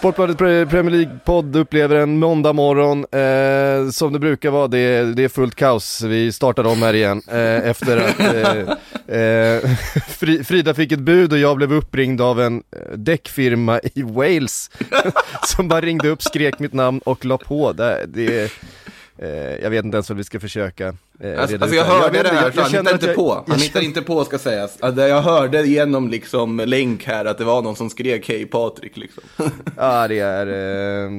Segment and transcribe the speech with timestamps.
[0.00, 5.24] Sportbladet Premier League-podd upplever en måndag morgon eh, som det brukar vara, det är, det
[5.24, 6.02] är fullt kaos.
[6.02, 11.38] Vi startar om här igen eh, efter att eh, eh, Frida fick ett bud och
[11.38, 14.70] jag blev uppringd av en eh, däckfirma i Wales
[15.42, 17.72] som bara ringde upp, skrek mitt namn och la på.
[17.72, 18.52] Det, det,
[19.62, 20.86] jag vet inte ens vad vi ska försöka
[21.20, 23.34] eh, Alltså, alltså jag hörde vet det här, så han känner hittar inte jag- på.
[23.34, 24.76] Han jag hittar inte på ska sägas.
[24.80, 28.96] Alltså, Jag hörde genom liksom länk här att det var någon som skrek hej Patrik
[28.96, 29.22] liksom.
[29.76, 31.10] Ja det är eh,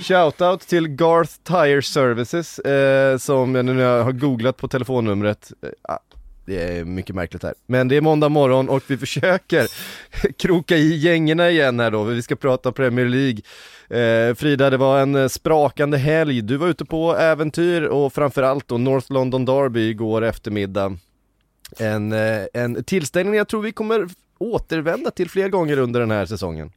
[0.00, 5.52] shoutout till Garth Tire Services eh, som jag nu har googlat på telefonnumret.
[5.62, 5.98] Eh, ah,
[6.46, 7.54] det är mycket märkligt här.
[7.66, 9.66] Men det är måndag morgon och vi försöker
[10.38, 12.02] kroka i gängorna igen här då.
[12.02, 13.40] Vi ska prata Premier League.
[13.90, 16.42] Eh, Frida, det var en eh, sprakande helg.
[16.42, 20.96] Du var ute på äventyr och framförallt då North London Derby igår eftermiddag.
[21.78, 26.26] En, eh, en tillställning jag tror vi kommer återvända till fler gånger under den här
[26.26, 26.72] säsongen.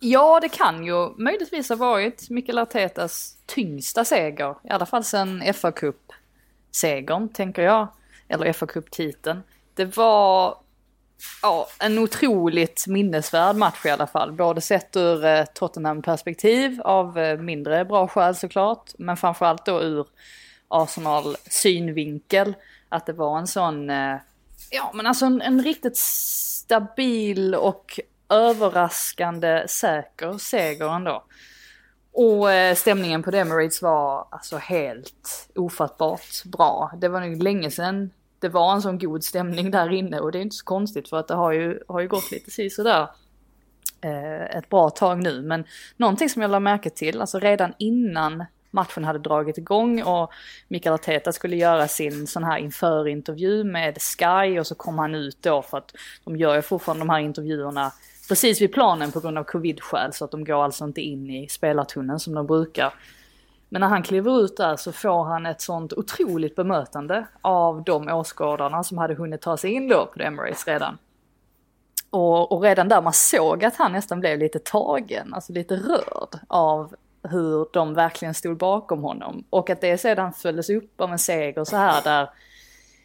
[0.00, 4.50] Ja, det kan ju möjligtvis ha varit Mikael Artetas tyngsta seger.
[4.50, 7.88] I alla fall sen fa Cup-segern, tänker jag.
[8.28, 9.42] Eller fa Cup-titeln.
[9.74, 10.56] Det var
[11.42, 14.32] ja, en otroligt minnesvärd match i alla fall.
[14.32, 18.92] Både sett ur eh, Tottenham-perspektiv av eh, mindre bra skäl såklart.
[18.98, 20.06] Men framförallt då ur
[20.68, 22.54] Arsenal-synvinkel.
[22.88, 24.16] Att det var en sån, eh,
[24.70, 31.24] ja men alltså en, en riktigt stabil och överraskande säker seger ändå.
[32.12, 36.92] Och eh, stämningen på Demirates Emirates var alltså helt ofattbart bra.
[36.96, 40.38] Det var nog länge sedan det var en sån god stämning där inne och det
[40.38, 43.08] är inte så konstigt för att det har ju, har ju gått lite si sådär
[44.00, 45.42] eh, ett bra tag nu.
[45.42, 45.64] Men
[45.96, 50.32] någonting som jag lade märke till, alltså redan innan matchen hade dragit igång och
[50.68, 55.42] Mikael Arteta skulle göra sin sån här införintervju med Sky och så kom han ut
[55.42, 55.92] då för att
[56.24, 57.92] de gör ju fortfarande de här intervjuerna
[58.28, 61.48] precis vid planen på grund av covid-skäl så att de går alltså inte in i
[61.48, 62.94] spelartunneln som de brukar.
[63.76, 68.08] Men när han kliver ut där så får han ett sånt otroligt bemötande av de
[68.08, 70.98] åskådarna som hade hunnit ta sig in då på Emirates redan.
[72.10, 76.38] Och, och redan där man såg att han nästan blev lite tagen, alltså lite rörd
[76.48, 79.44] av hur de verkligen stod bakom honom.
[79.50, 82.30] Och att det sedan följdes upp av en seger så här där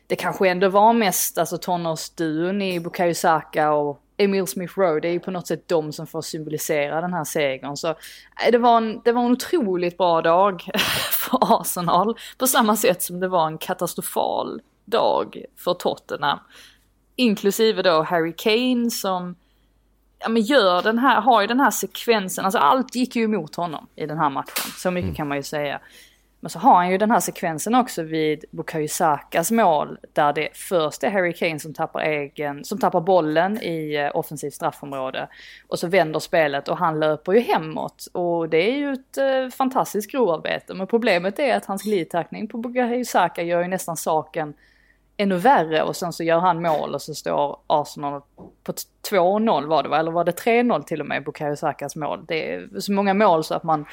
[0.08, 5.08] det kanske ändå var mest alltså tonårsduon i Bukayo Saka och Emil Smith Rowe, det
[5.08, 7.78] är ju på något sätt de som får symbolisera den här segern.
[7.78, 7.88] Så
[8.42, 10.64] nej, det var en, det var en otroligt bra dag
[11.12, 12.18] för Arsenal.
[12.38, 16.40] På samma sätt som det var en katastrofal dag för Tottenham.
[17.16, 19.36] Inklusive då Harry Kane som
[20.20, 23.56] ja, men gör den här, har ju den här sekvensen, alltså allt gick ju emot
[23.56, 24.72] honom i den här matchen.
[24.78, 25.82] Så mycket kan man ju säga.
[26.42, 30.50] Men så har han ju den här sekvensen också vid Bukayo Sakas mål där det
[30.54, 35.28] först är Harry Kane som tappar, egen, som tappar bollen i eh, offensivt straffområde.
[35.68, 38.08] Och så vänder spelet och han löper ju hemåt.
[38.12, 40.74] Och det är ju ett eh, fantastiskt grovarbete.
[40.74, 44.54] Men problemet är att hans glidtackning på Bukayo Saka gör ju nästan saken
[45.22, 48.22] ännu värre och sen så gör han mål och så står Arsenal
[48.64, 48.74] på
[49.12, 50.00] 2-0 var det va?
[50.00, 52.26] Eller var det 3-0 till och med, Bukayo Sakas mål?
[52.28, 53.86] Det är så många mål så att man,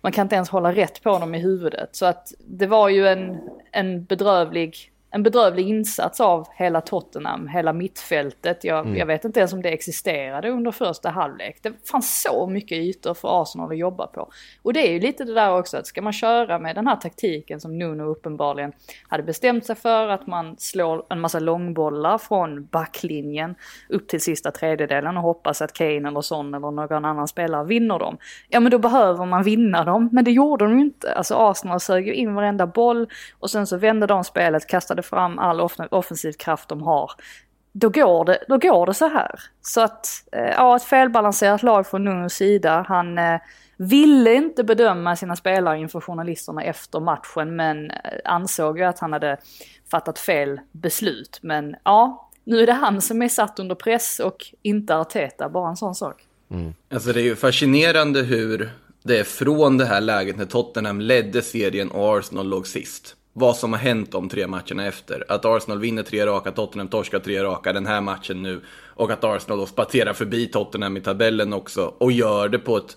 [0.00, 1.88] man kan inte ens hålla rätt på dem i huvudet.
[1.92, 3.38] Så att det var ju en,
[3.72, 8.64] en bedrövlig en bedrövlig insats av hela Tottenham, hela mittfältet.
[8.64, 11.58] Jag, jag vet inte ens om det existerade under första halvlek.
[11.62, 14.30] Det fanns så mycket ytor för Arsenal att jobba på.
[14.62, 16.96] Och det är ju lite det där också att ska man köra med den här
[16.96, 18.72] taktiken som Nuno uppenbarligen
[19.08, 23.54] hade bestämt sig för, att man slår en massa långbollar från backlinjen
[23.88, 27.98] upp till sista tredjedelen och hoppas att Kane eller Son eller någon annan spelare vinner
[27.98, 28.18] dem.
[28.48, 31.14] Ja men då behöver man vinna dem, men det gjorde de ju inte.
[31.14, 33.08] Alltså Arsenal sög ju in varenda boll
[33.38, 37.10] och sen så vände de spelet, kastade fram all off offensiv kraft de har
[37.78, 39.40] då går det, då går det så här.
[39.62, 42.84] Så att, eh, ja, ett felbalanserat lag från Nunos sida.
[42.88, 43.40] Han eh,
[43.76, 49.12] ville inte bedöma sina spelare inför journalisterna efter matchen, men eh, ansåg ju att han
[49.12, 49.36] hade
[49.90, 51.38] fattat fel beslut.
[51.42, 55.68] Men ja, nu är det han som är satt under press och inte Arteta, bara
[55.68, 56.22] en sån sak.
[56.90, 58.70] Alltså det är ju fascinerande hur
[59.02, 63.16] det är från det här läget när Tottenham ledde serien och Arsenal låg sist.
[63.38, 65.24] Vad som har hänt de tre matcherna efter.
[65.28, 68.60] Att Arsenal vinner tre raka, Tottenham torskar tre raka den här matchen nu.
[68.94, 71.94] Och att Arsenal då spatserar förbi Tottenham i tabellen också.
[71.98, 72.96] Och gör det på ett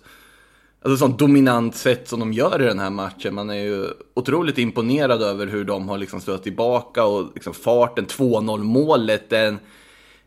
[0.81, 3.36] alltså, sånt dominant sätt som de gör i den här matchen.
[3.36, 8.06] Man är ju otroligt imponerad över hur de har liksom stött tillbaka och liksom farten,
[8.06, 9.30] 2-0 målet.
[9.30, 9.59] Den,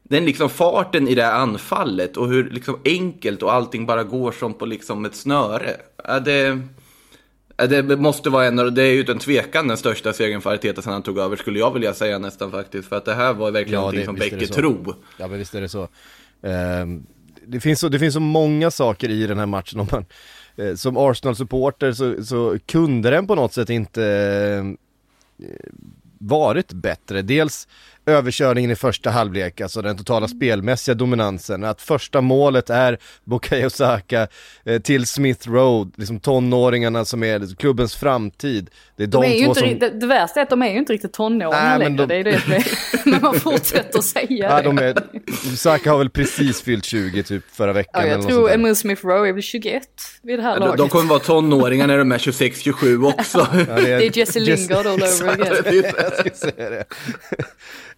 [0.03, 4.33] den liksom farten i det här anfallet och hur liksom enkelt och allting bara går
[4.33, 5.77] som på liksom ett snöre.
[6.05, 6.61] Ja, det,
[7.67, 10.93] det måste vara en av, det är utan tvekan den största segern för Arteta sedan
[10.93, 12.89] han tog över skulle jag vilja säga nästan faktiskt.
[12.89, 14.55] För att det här var verkligen Ja, någonting det- som så.
[14.55, 14.95] tro.
[15.19, 15.89] Ja men visst är det så.
[16.43, 17.07] Ehm,
[17.47, 20.05] det, finns så det finns så många saker i den här matchen om man,
[20.57, 24.05] eh, som Arsenal-supporter så, så kunde den på något sätt inte
[25.39, 25.47] eh,
[26.19, 27.23] varit bättre.
[27.23, 27.69] Dels
[28.07, 31.65] överkörningen i första halvlek, alltså den totala spelmässiga dominansen.
[31.65, 34.29] Att första målet är Bukayo Saka
[34.65, 38.71] eh, till Smith Road, liksom tonåringarna som är liksom klubbens framtid.
[38.97, 39.79] Det är de, De är ju inte, som...
[39.79, 42.07] det, det värsta är att de är ju inte riktigt tonåringar Nej, men längre.
[42.07, 42.65] de- Det är det, det
[43.11, 44.63] men man fortsätter säga Ja, det.
[44.63, 48.29] de är, Saka har väl precis fyllt 20 typ förra veckan Ja, eller jag något
[48.29, 48.51] tror.
[48.51, 49.83] Emil Smith Rowe är väl 21
[50.23, 50.79] vid det här De, laget.
[50.79, 53.47] de kommer vara tonåringar när de är 26-27 också.
[53.69, 55.95] Ja, Det är Jesse Lingard all over again.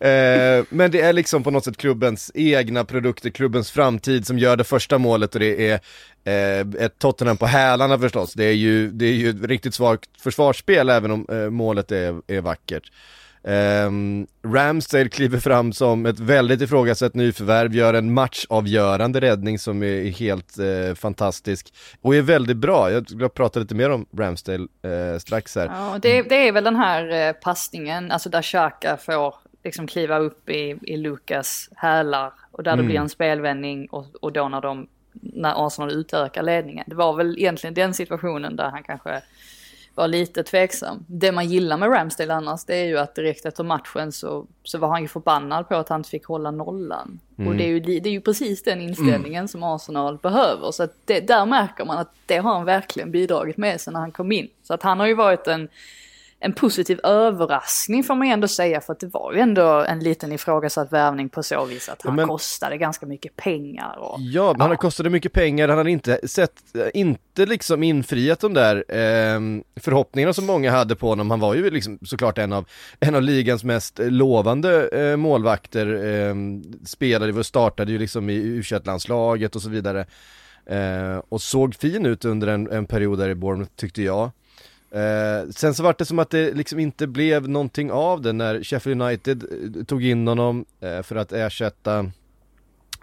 [0.00, 4.56] Eh, Men det är liksom på något sätt klubbens egna produkter, klubbens framtid som gör
[4.56, 5.81] det första målet och det är
[6.25, 8.32] eh, ett Tottenham på hälarna förstås.
[8.35, 12.23] Det är ju, det är ju ett riktigt svagt försvarsspel även om eh, målet är,
[12.26, 12.91] är vackert.
[13.46, 20.11] Um, Ramsdale kliver fram som ett väldigt ifrågasatt nyförvärv, gör en matchavgörande räddning som är
[20.11, 22.91] helt uh, fantastisk och är väldigt bra.
[22.91, 25.67] Jag skulle prata lite mer om Ramsdale uh, strax här.
[25.67, 30.19] Ja, det, det är väl den här uh, passningen, alltså där Xhaka får liksom kliva
[30.19, 34.61] upp i, i Lukas hälar och där det blir en spelvändning och, och då när
[34.61, 36.84] de, när Arsenal utökar ledningen.
[36.88, 39.22] Det var väl egentligen den situationen där han kanske
[39.94, 41.05] var lite tveksam.
[41.06, 44.78] Det man gillar med Ramsdale annars det är ju att direkt efter matchen så, så
[44.78, 47.20] var han ju förbannad på att han inte fick hålla nollan.
[47.37, 50.70] Och det är, ju, det är ju precis den inställningen som Arsenal behöver.
[50.70, 54.00] Så att det, där märker man att det har han verkligen bidragit med sig när
[54.00, 54.49] han kom in.
[54.62, 55.69] Så att han har ju varit en,
[56.44, 58.81] en positiv överraskning får man ju ändå säga.
[58.81, 62.14] För att det var ju ändå en liten ifrågasatt värvning på så vis att han
[62.17, 63.99] men- kostade ganska mycket pengar.
[63.99, 66.52] Och, Ja, men han kostat mycket pengar, han har inte sett,
[66.94, 69.41] inte liksom infriat de där eh,
[69.81, 71.31] förhoppningarna som många hade på honom.
[71.31, 72.69] Han var ju liksom såklart en av,
[73.00, 76.35] en av ligans mest lovande eh, målvakter, eh,
[76.85, 80.06] spelade och startade ju liksom i u landslaget och så vidare.
[80.67, 84.31] Eh, och såg fin ut under en, en period där i Bournemouth tyckte jag.
[84.94, 88.62] Eh, sen så var det som att det liksom inte blev någonting av det när
[88.62, 92.11] Sheffield United eh, tog in honom eh, för att ersätta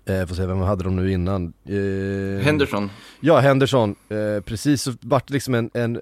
[0.05, 1.53] Eh, får se, vem hade de nu innan?
[1.65, 2.89] Eh, Henderson.
[3.19, 3.95] Ja, Henderson.
[4.09, 6.01] Eh, precis, så vart det liksom en, en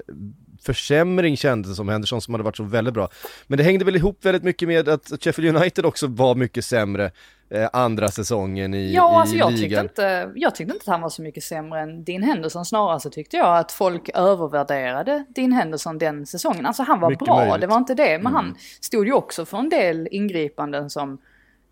[0.62, 3.10] försämring kändes det som Henderson som hade varit så väldigt bra.
[3.48, 7.12] Men det hängde väl ihop väldigt mycket med att Sheffield United också var mycket sämre
[7.50, 9.86] eh, andra säsongen i, Ja, i alltså jag tyckte, ligan.
[9.86, 12.66] inte, jag tyckte inte att han var så mycket sämre än Dean Henderson.
[12.66, 16.66] Snarare så tyckte jag att folk övervärderade Dean Henderson den säsongen.
[16.66, 17.50] Alltså han var Mycket bra, möjligt.
[17.56, 17.62] Mm.
[17.62, 18.20] det var inte det.
[18.20, 21.18] Men han stod ju också för en del ingripanden som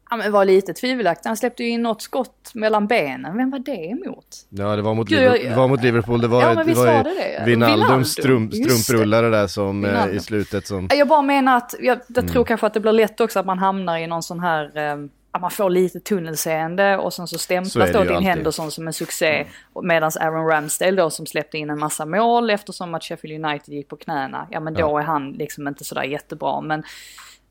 [0.09, 1.29] ja, men var lite tvivelaktiga.
[1.29, 3.37] Han släppte ju in något skott mellan benen.
[3.37, 4.27] Vem var det emot?
[4.49, 6.67] Ja, det var mot, Gud, Liverpool, jag- det var mot Liverpool, det var, Ja, ett-
[6.67, 11.57] det var, det Wijnaldum, strump, strumprullare där som eh, i slutet som Jag bara menar
[11.57, 12.31] att, jag, jag Mm.
[12.33, 14.97] tror kanske att det blir lätt också att man hamnar i någon sån här, eh,
[15.31, 18.15] att man får lite tunnelseende och sen så stämplas då alltid.
[18.17, 19.45] Henderson som en succé.
[19.83, 23.87] Medan Aaron Ramsdale då som släppte in en massa mål eftersom att Sheffield United gick
[23.87, 24.47] på knäna.
[24.51, 26.61] Ja men då är han liksom inte sådär jättebra.
[26.61, 26.83] Men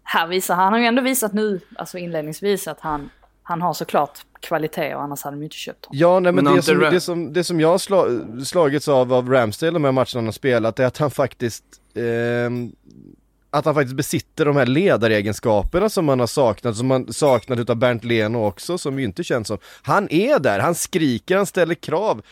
[0.06, 3.10] här visar han, har ju ändå visat nu, alltså inledningsvis att han,
[3.42, 5.98] han har såklart kvalitet och annars hade de inte köpt honom.
[5.98, 8.04] Ja, nej men, Men det, som, det, som, det som jag har sla,
[8.44, 12.72] slagits av av Ramsdale de här matcherna han har spelat är att han faktiskt ehm,
[13.50, 17.76] att han faktiskt besitter de här ledaregenskaperna som man har saknat, som man saknat utav
[17.76, 19.58] Bernt Leno också, som ju inte känns som.
[19.82, 22.22] Han är där, han skriker, han ställer krav.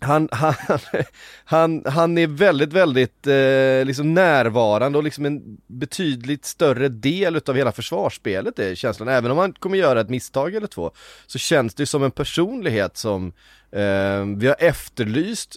[0.00, 0.54] Han, han,
[1.44, 7.56] han, han är väldigt, väldigt eh, liksom närvarande och liksom en betydligt större del utav
[7.56, 9.08] hela försvarsspelet är känslan.
[9.08, 10.90] Även om han kommer göra ett misstag eller två
[11.26, 13.32] så känns det som en personlighet som
[13.72, 15.56] eh, vi har efterlyst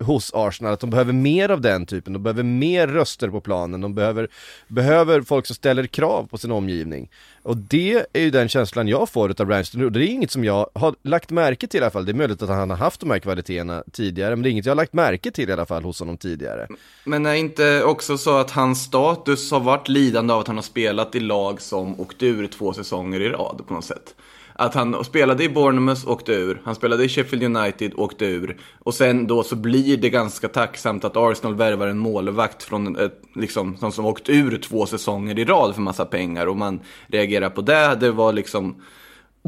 [0.00, 3.80] hos Arsenal, att de behöver mer av den typen, de behöver mer röster på planen,
[3.80, 4.28] de behöver,
[4.68, 7.10] behöver folk som ställer krav på sin omgivning.
[7.42, 10.44] Och det är ju den känslan jag får utav Ramsden och det är inget som
[10.44, 13.00] jag har lagt märke till i alla fall, det är möjligt att han har haft
[13.00, 15.66] de här kvaliteterna tidigare, men det är inget jag har lagt märke till i alla
[15.66, 16.68] fall hos honom tidigare.
[17.04, 20.62] Men är inte också så att hans status har varit lidande av att han har
[20.62, 24.14] spelat i lag som åkt ur två säsonger i rad på något sätt?
[24.60, 26.60] Att han spelade i Bournemouth, åkte ur.
[26.64, 28.56] Han spelade i Sheffield United, åkte ur.
[28.78, 33.22] Och sen då så blir det ganska tacksamt att Arsenal värvar en målvakt från ett,
[33.34, 36.46] liksom, som, som åkt ur två säsonger i rad för massa pengar.
[36.46, 37.96] Och man reagerar på det.
[38.00, 38.82] Det var liksom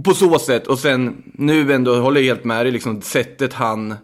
[0.05, 0.67] på så sätt.
[0.67, 3.95] Och sen nu ändå håller jag helt med dig, liksom sättet han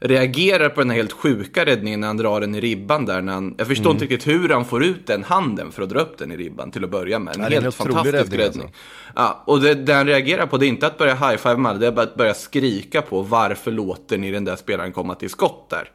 [0.00, 3.22] reagerar på den här helt sjuka räddningen när han drar den i ribban där.
[3.22, 4.02] När han, jag förstår mm.
[4.02, 6.70] inte riktigt hur han får ut den handen för att dra upp den i ribban
[6.70, 7.36] till att börja med.
[7.36, 8.38] En ja, helt fantastisk räddning.
[8.38, 8.62] räddning.
[8.62, 8.80] Alltså.
[9.14, 11.86] Ja, och det, det han reagerar på det är inte att börja high-five med det
[11.86, 15.70] är bara att börja skrika på varför låter ni den där spelaren komma till skott
[15.70, 15.90] där.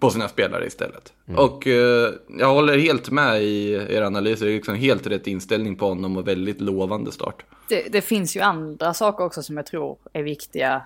[0.00, 1.12] På sina spelare istället.
[1.28, 1.38] Mm.
[1.38, 4.40] Och eh, jag håller helt med i er analys.
[4.40, 7.44] Det är liksom helt rätt inställning på honom och väldigt lovande start.
[7.68, 10.82] Det, det finns ju andra saker också som jag tror är viktiga.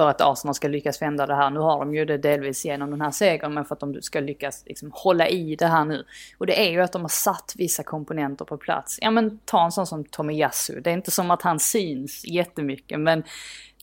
[0.00, 1.50] För att Arsenal ska lyckas vända det här.
[1.50, 4.20] Nu har de ju det delvis genom den här segern, men för att de ska
[4.20, 6.04] lyckas liksom hålla i det här nu.
[6.38, 8.98] Och det är ju att de har satt vissa komponenter på plats.
[9.00, 10.80] Ja men ta en sån som Tomiyasu.
[10.80, 13.24] Det är inte som att han syns jättemycket, men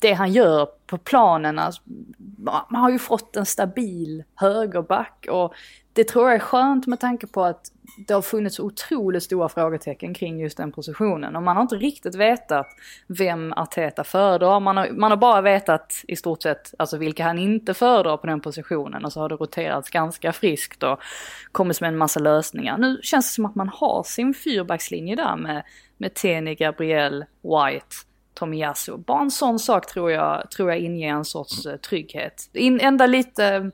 [0.02, 1.82] det han gör på planen, alltså,
[2.70, 5.54] man har ju fått en stabil högerback och
[5.98, 7.72] det tror jag är skönt med tanke på att
[8.08, 11.36] det har funnits otroligt stora frågetecken kring just den positionen.
[11.36, 12.68] Och man har inte riktigt vetat
[13.08, 14.60] vem Arteta föredrar.
[14.60, 18.28] Man har, man har bara vetat i stort sett alltså vilka han inte föredrar på
[18.28, 19.06] den positionen.
[19.06, 21.00] Och så har det roterats ganska friskt och
[21.52, 22.78] kommit med en massa lösningar.
[22.78, 25.64] Nu känns det som att man har sin fyrbackslinje där med,
[25.98, 27.96] med Teni, Gabriel, White,
[28.38, 28.98] Tomiyasu.
[28.98, 32.50] Bara en sån sak tror jag, tror jag inger en sorts eh, trygghet.
[32.54, 33.72] In, enda lite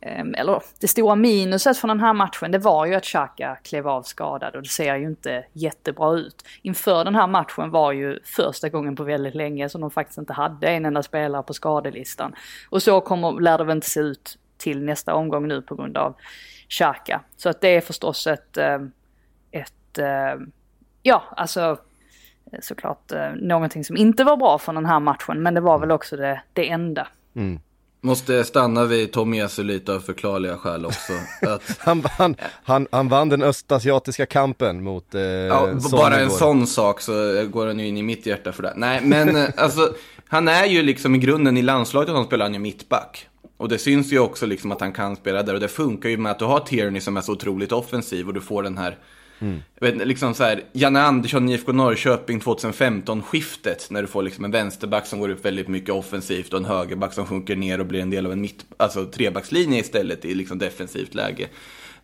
[0.00, 3.88] ehm, eller det stora minuset från den här matchen det var ju att Xhaka klev
[3.88, 6.44] av skadad och det ser ju inte jättebra ut.
[6.62, 10.32] Inför den här matchen var ju första gången på väldigt länge som de faktiskt inte
[10.32, 12.34] hade en enda spelare på skadelistan.
[12.70, 15.96] Och så kommer, lär det väl inte se ut till nästa omgång nu på grund
[15.96, 16.14] av
[16.68, 17.20] Xhaka.
[17.36, 18.92] Så att det är förstås ett, ehm,
[19.50, 20.52] ett ehm,
[21.02, 21.78] ja alltså
[22.60, 25.90] såklart eh, någonting som inte var bra från den här matchen men det var väl
[25.90, 27.08] också det, det enda.
[27.36, 27.60] Mm.
[28.00, 31.12] Måste stanna vid Tom Jesu lite av förklarliga skäl också.
[31.46, 31.76] Att...
[31.78, 37.00] han, han, han, han vann den östasiatiska kampen mot eh, ja, Bara en sån sak
[37.00, 37.12] så
[37.52, 38.72] går han ju in i mitt hjärta för det.
[38.76, 39.94] Nej, men eh, alltså,
[40.28, 43.28] han är ju liksom i grunden i landslaget som spelar han ju mittback.
[43.56, 46.16] Och det syns ju också liksom att han kan spela där och det funkar ju
[46.16, 48.98] med att du har Tierney som är så otroligt offensiv och du får den här
[49.38, 49.62] Mm.
[49.80, 53.90] Jag vet, liksom så här, Janne Andersson, IFK Norrköping 2015-skiftet.
[53.90, 57.12] När du får liksom en vänsterback som går upp väldigt mycket offensivt och en högerback
[57.12, 60.58] som sjunker ner och blir en del av en mitt, alltså trebackslinje istället i liksom
[60.58, 61.48] defensivt läge.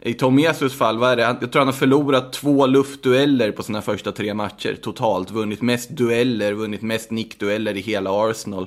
[0.00, 1.23] I Tom Jesus fall, vad är det?
[1.23, 5.31] Jag tror han har förlorat två luftdueller på sina första tre matcher totalt.
[5.31, 8.67] Vunnit mest dueller, vunnit mest nickdueller i hela Arsenal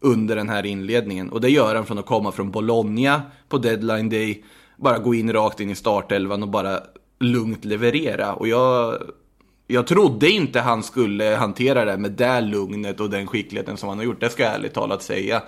[0.00, 1.30] under den här inledningen.
[1.30, 4.44] Och det gör han från att komma från Bologna på deadline day,
[4.76, 6.80] bara gå in rakt in i startelvan och bara
[7.18, 8.34] lugnt leverera.
[8.34, 8.98] Och jag,
[9.66, 13.98] jag trodde inte han skulle hantera det med det lugnet och den skickligheten som han
[13.98, 14.20] har gjort.
[14.20, 15.42] Det ska jag ärligt talat säga.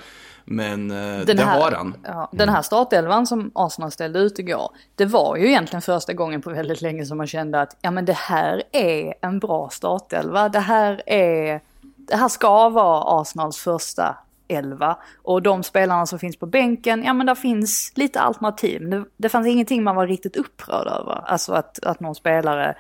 [0.45, 0.97] Men eh,
[1.27, 1.95] den det här, har han.
[2.05, 4.71] Ja, den här startelvan som Arsenal ställde ut igår.
[4.95, 8.05] Det var ju egentligen första gången på väldigt länge som man kände att ja men
[8.05, 10.49] det här är en bra startelva.
[10.49, 11.61] Det här är,
[11.97, 14.17] det här ska vara Arsenals första
[14.49, 14.97] 11.
[15.23, 18.91] Och de spelarna som finns på bänken, ja men där finns lite alternativ.
[18.91, 21.23] Det, det fanns ingenting man var riktigt upprörd över.
[21.27, 22.75] Alltså att, att någon spelare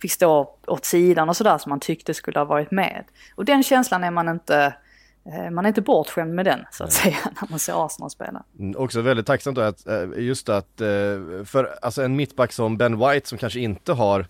[0.00, 3.04] fick stå åt sidan och sådär som man tyckte skulle ha varit med.
[3.34, 4.74] Och den känslan är man inte
[5.26, 8.44] eh, man är inte bortskämd med den så att säga när man ser Arsenal spela.
[8.58, 10.86] Mm, också väldigt tacksamt att eh, just att eh,
[11.44, 14.26] för alltså en mittback som Ben White som kanske inte har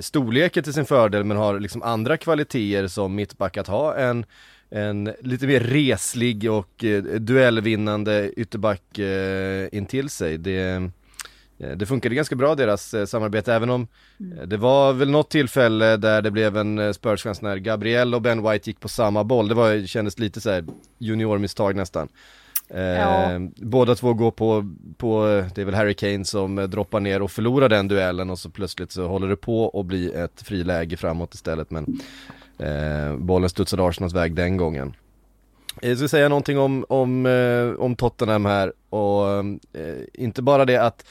[0.00, 4.26] storleken till sin fördel men har liksom andra kvaliteter som mittback att ha en
[4.70, 10.38] en lite mer reslig och eh, duellvinnande ytterback eh, intill sig.
[10.38, 10.90] Det,
[11.58, 13.88] eh, det funkade ganska bra deras eh, samarbete även om
[14.20, 14.38] mm.
[14.38, 18.50] Eh, det var väl något tillfälle där det blev en Spurs när Gabriel och Ben
[18.50, 19.48] White gick på samma boll.
[19.48, 20.64] Det var, kändes lite så här
[20.98, 22.08] juniormisstag nästan.
[22.68, 23.40] Ja.
[23.56, 27.68] Båda två går på, på, det är väl Harry Kane som droppar ner och förlorar
[27.68, 31.70] den duellen och så plötsligt så håller det på att bli ett friläge framåt istället
[31.70, 32.00] men
[32.58, 34.94] Eh, bollen studsade Arsenals väg den gången.
[35.82, 40.64] Eh, jag ska säga någonting om, om, eh, om Tottenham här och eh, inte bara
[40.64, 41.04] det att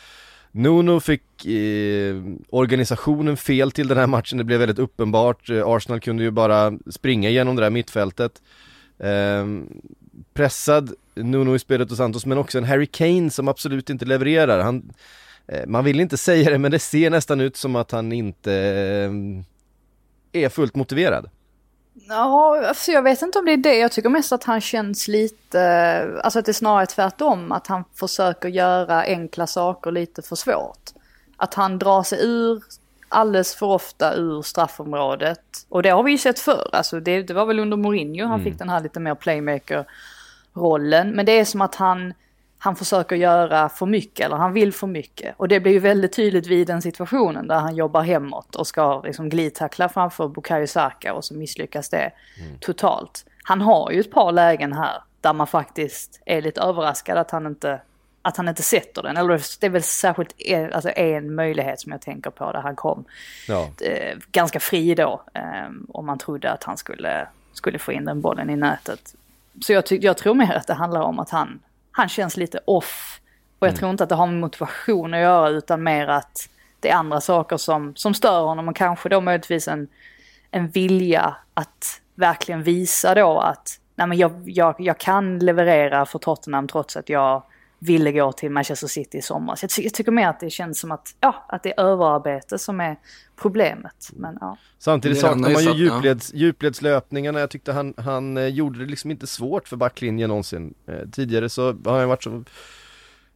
[0.51, 5.49] Nuno fick eh, organisationen fel till den här matchen, det blev väldigt uppenbart.
[5.49, 8.41] Eh, Arsenal kunde ju bara springa igenom det där mittfältet.
[8.99, 9.45] Eh,
[10.33, 14.59] pressad Nuno i spelet och Santos men också en Harry Kane som absolut inte levererar.
[14.59, 14.93] Han,
[15.47, 18.53] eh, man vill inte säga det men det ser nästan ut som att han inte
[18.53, 21.29] eh, är fullt motiverad.
[22.07, 23.75] Ja, alltså jag vet inte om det är det.
[23.75, 27.51] Jag tycker mest att han känns lite, alltså att det är snarare tvärtom.
[27.51, 30.89] Att han försöker göra enkla saker lite för svårt.
[31.37, 32.63] Att han drar sig ur
[33.09, 35.65] alldeles för ofta ur straffområdet.
[35.69, 36.69] Och det har vi ju sett förr.
[36.73, 41.11] Alltså det, det var väl under Mourinho han fick den här lite mer playmaker-rollen.
[41.11, 42.13] Men det är som att han,
[42.65, 45.35] han försöker göra för mycket eller han vill för mycket.
[45.37, 49.01] Och det blir ju väldigt tydligt vid den situationen där han jobbar hemåt och ska
[49.01, 52.11] liksom glidtackla framför Bukayo Saka och så misslyckas det
[52.59, 53.25] totalt.
[53.43, 57.45] Han har ju ett par lägen här där man faktiskt är lite överraskad att han
[57.45, 57.81] inte
[58.21, 59.17] att han inte sätter den.
[59.17, 62.75] Eller det är väl särskilt en, alltså en möjlighet som jag tänker på där han
[62.75, 63.05] kom
[63.47, 63.69] Ja.
[63.81, 65.21] eh, ganska fri då.
[65.33, 69.15] Eh, om man trodde att han skulle, skulle få in den bollen i nätet.
[69.65, 71.59] Så jag, jag tror mer att det handlar om att han,
[71.95, 73.21] han känns lite off.
[73.59, 76.49] Och jag tror inte att det har med motivation att göra utan mer att
[76.79, 79.87] det är andra saker som, som stör honom och kanske då möjligtvis en,
[80.51, 86.19] en vilja att verkligen visa då att nej men jag, jag, jag kan leverera för
[86.19, 87.43] Tottenham trots att jag
[87.79, 89.55] ville gå till Manchester City i sommar.
[89.55, 91.83] Så jag, ty- jag tycker mer att det känns som att, ja, att det är
[91.83, 92.97] överarbete som är
[93.35, 94.09] problemet.
[94.13, 94.57] Men ja.
[94.79, 99.27] Samtidigt saknar man ju djupleds, djupledslöpningarna, jag tyckte han, han eh, gjorde det liksom inte
[99.27, 100.73] svårt för backlinjen någonsin.
[100.87, 102.43] Eh, tidigare så har han varit så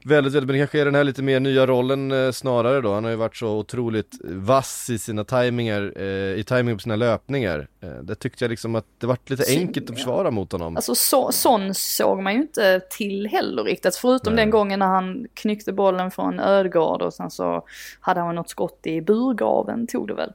[0.06, 2.94] väldigt, väldigt, men det kanske är den här lite mer nya rollen eh, snarare då.
[2.94, 6.04] Han har ju varit så otroligt vass i sina tajmingar, eh,
[6.40, 7.68] i timing på sina löpningar.
[7.82, 10.76] Eh, det tyckte jag liksom att det vart lite Så- enkelt att försvara mot honom.
[10.76, 13.96] Alltså så, sån såg man ju inte till heller riktigt.
[13.96, 14.46] Förutom Nej.
[14.46, 17.66] den gången när han knyckte bollen från Ödegård och sen så
[18.00, 20.34] hade han något skott i burgaven tog det väl.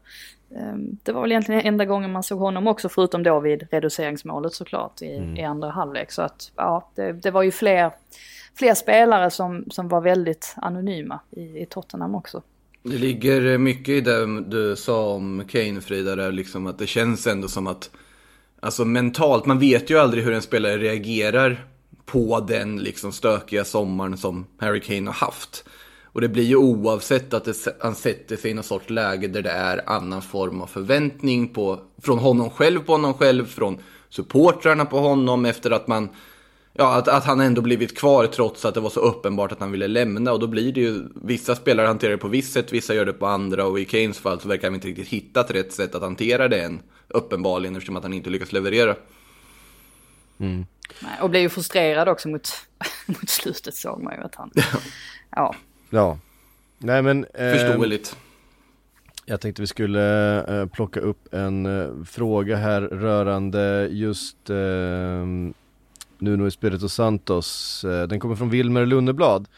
[0.56, 4.52] Ehm, Det var väl egentligen enda gången man såg honom också förutom då vid reduceringsmålet
[4.52, 5.36] såklart i, Mm.
[5.36, 6.12] i andra halvlek.
[6.12, 7.90] Så att ja, det, det var ju fler,
[8.56, 12.42] fler spelare som, som var väldigt anonyma i, i Tottenham också.
[12.82, 17.26] Det ligger mycket i det du sa om Kane Frida, där liksom att det känns
[17.26, 17.90] ändå som att
[18.64, 21.64] Alltså mentalt, man vet ju aldrig hur en spelare reagerar
[22.04, 25.64] på den liksom stökiga sommaren som Harry Kane har haft.
[26.04, 29.42] Och det blir ju oavsett att det, han sätter sig i någon sorts läge där
[29.42, 34.84] det är annan form av förväntning på, från honom själv på honom själv, från supportrarna
[34.84, 36.08] på honom efter att man
[36.76, 39.72] Ja, att, att han ändå blivit kvar trots att det var så uppenbart att han
[39.72, 40.32] ville lämna.
[40.32, 43.12] Och då blir det ju, vissa spelare hanterar det på visst sätt, vissa gör det
[43.12, 43.66] på andra.
[43.66, 46.62] Och i Kanes fall så verkar han inte riktigt hittat rätt sätt att hantera det
[46.62, 46.80] än.
[47.08, 48.96] Uppenbarligen eftersom att han inte lyckas leverera.
[50.36, 50.66] Nej,
[51.20, 52.48] Och blev ju frustrerad också mot,
[53.06, 54.50] mot slutet såg man ju att han...
[55.30, 55.54] Ja.
[55.90, 56.18] Ja.
[56.78, 57.24] Nej men...
[57.24, 58.16] eh, Förståeligt.
[59.26, 64.56] Jag tänkte vi skulle eh, plocka upp en eh, fråga här rörande just eh,
[66.24, 67.84] Nuno Espirito Santos.
[67.84, 69.48] Eh, den kommer från Wilmer Lunneblad.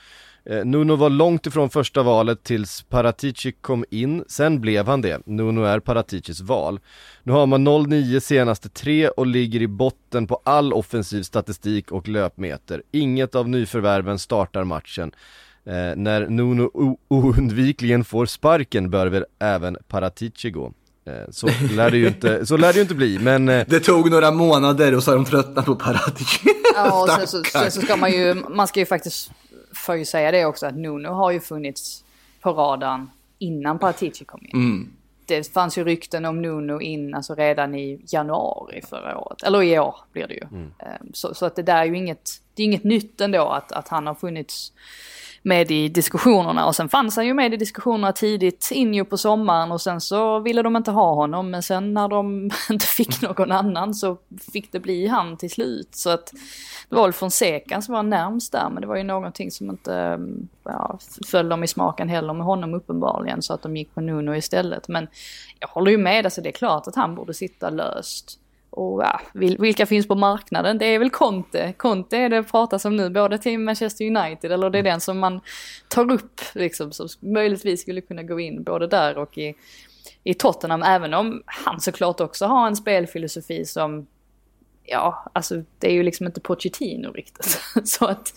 [0.50, 5.26] Eh, Nuno var långt ifrån första valet tills Paratici kom in, sen blev han det.
[5.26, 6.80] Nuno är Paraticis val.
[7.22, 12.08] Nu har man 0-9 senaste tre och ligger i botten på all offensiv statistik och
[12.08, 12.82] löpmeter.
[12.92, 15.12] Inget av nyförvärven startar matchen.
[15.64, 20.72] Eh, när Nuno oundvikligen får sparken bör väl även Paratici gå.
[21.06, 23.80] Eh, så lär det ju inte, så lär det ju inte bli, men eh, Det
[23.80, 26.40] tog några månader och så har de tröttnat på Paratici.
[26.74, 29.30] Ja, och sen så, sen så ska man ju, man ska ju faktiskt,
[29.74, 32.04] får ju säga det också, att Nuno har ju funnits
[32.40, 34.50] på radarn innan Paratici kom in.
[34.54, 34.88] Mm.
[35.26, 39.78] Det fanns ju rykten om Nuno in, alltså redan i januari förra året, eller i
[39.78, 40.42] år blir det ju.
[40.42, 43.72] Ehm, Så, så att det där är ju inget, det är inget nytt ändå att,
[43.72, 44.72] att han har funnits
[45.46, 46.66] med i diskussionerna.
[46.66, 50.00] Och sen fanns han ju med i diskussionerna tidigt in ju på sommaren och sen
[50.00, 51.50] så ville de inte ha honom.
[51.50, 54.16] Men sen när de inte fick någon annan så
[54.52, 55.88] fick det bli han till slut.
[55.94, 56.32] Så att
[56.88, 60.20] det var väl Fonseca som var närmst där men det var ju någonting som inte
[60.64, 63.42] ja, föll dem i smaken heller med honom uppenbarligen.
[63.42, 64.88] Så att de gick på Nuno istället.
[64.88, 65.06] Men
[65.58, 68.38] jag håller ju med, alltså det är klart att han borde sitta löst.
[68.76, 70.78] Och ja, vil- vilka finns på marknaden?
[70.78, 71.72] Det är väl Conte.
[71.76, 75.18] Conte är det pratas om nu, både till Manchester United, eller det är den som
[75.18, 75.40] man
[75.88, 79.54] tar upp liksom, som möjligtvis skulle kunna gå in både där och i,
[80.24, 84.06] i Tottenham, även om han såklart också har en spelfilosofi som,
[84.84, 87.60] ja, alltså det är ju liksom inte Pochettino riktigt.
[87.84, 88.32] Så att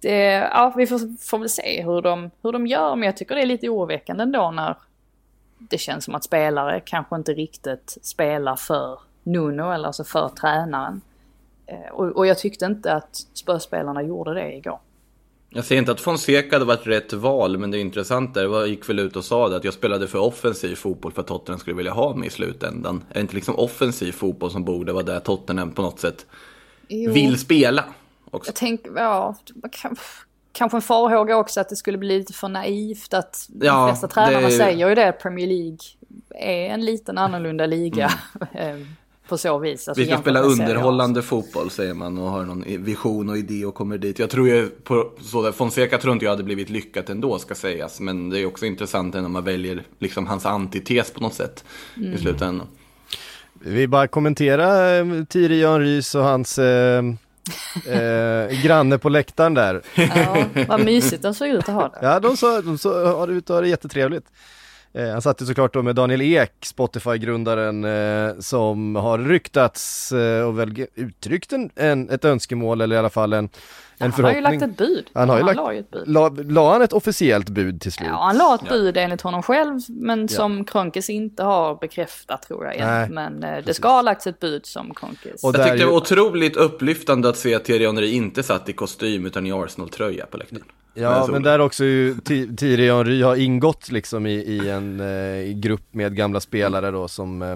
[0.00, 3.34] det, ja, vi får, får väl se hur de, hur de gör, men jag tycker
[3.34, 4.76] det är lite oroväckande ändå när
[5.58, 11.00] det känns som att spelare kanske inte riktigt spelar för Nuno eller alltså för tränaren.
[11.66, 14.78] Eh, Och, och jag tyckte inte att Spurs-spelarna gjorde det igår.
[15.52, 18.42] Jag säger inte att Fonseca hade varit rätt val, men det är intressant där.
[18.42, 21.26] Jag gick väl ut och sa det, att jag spelade för offensiv fotboll för att
[21.26, 23.02] Tottenham skulle vilja ha mig i slutändan.
[23.10, 26.26] Är det inte liksom offensiv fotboll som borde vara där Tottenham på något sätt
[26.88, 27.12] Jo.
[27.12, 27.84] vill spela?
[28.30, 28.48] också.
[28.48, 29.34] Jag tänker, ja,
[29.72, 29.96] kan-
[30.52, 34.08] kanske en farhåga också att det skulle bli lite för naivt att Ja, de flesta
[34.08, 35.78] tränarna det- säger ju det, Premier League
[36.34, 38.10] är en liten annorlunda liga
[38.52, 38.76] eh,
[39.30, 39.88] på så vis.
[39.88, 43.74] Alltså Vi ska spela underhållande fotboll säger man och har någon vision och idé och
[43.74, 44.18] kommer dit.
[44.18, 47.54] Jag tror ju på så där, Fonseca tror inte jag hade blivit lyckat ändå ska
[47.54, 48.00] sägas.
[48.00, 51.64] Men det är också intressant när man väljer liksom hans antites på något sätt
[51.96, 52.14] Mm.
[52.14, 52.66] i slutändan.
[53.60, 57.04] Vi bara kommentera eh, Thierry Henrys och hans eh,
[57.88, 59.82] eh, granne på läktaren där.
[59.94, 61.98] Ja, vad mysigt de såg ut att ha det.
[62.02, 64.24] Ja, de så, de så har det ut att ha det jättetrevligt.
[64.92, 70.46] Eh, han satt ju såklart då med Daniel Ek, Spotify-grundaren, eh, som har ryktats eh,
[70.46, 73.50] och väl uttryckt en, en, ett önskemål eller i alla fall en, en
[73.98, 74.60] Han har ju förhoppning.
[74.60, 75.06] lagt ett bud.
[75.14, 76.08] Han har ju lagt- la ju ett bud.
[76.08, 78.08] La, la han ett officiellt bud till slut?
[78.10, 82.64] Ja, han la ett bud enligt honom själv, men som Kronkes inte har bekräftat tror
[82.66, 82.78] jag.
[82.78, 85.44] Nej, men det ska ha lagts ett bud som Kronkes.
[85.44, 88.72] Och Jag tyckte det var otroligt upplyftande att se att Thierry Henry inte satt i
[88.72, 90.64] kostym utan i Arsenal-tröja på läktaren.
[90.94, 95.52] Ja, men där också ju Thi- Thierry Henry har ingått liksom i, i en eh,
[95.54, 97.50] grupp med gamla spelare då som eh,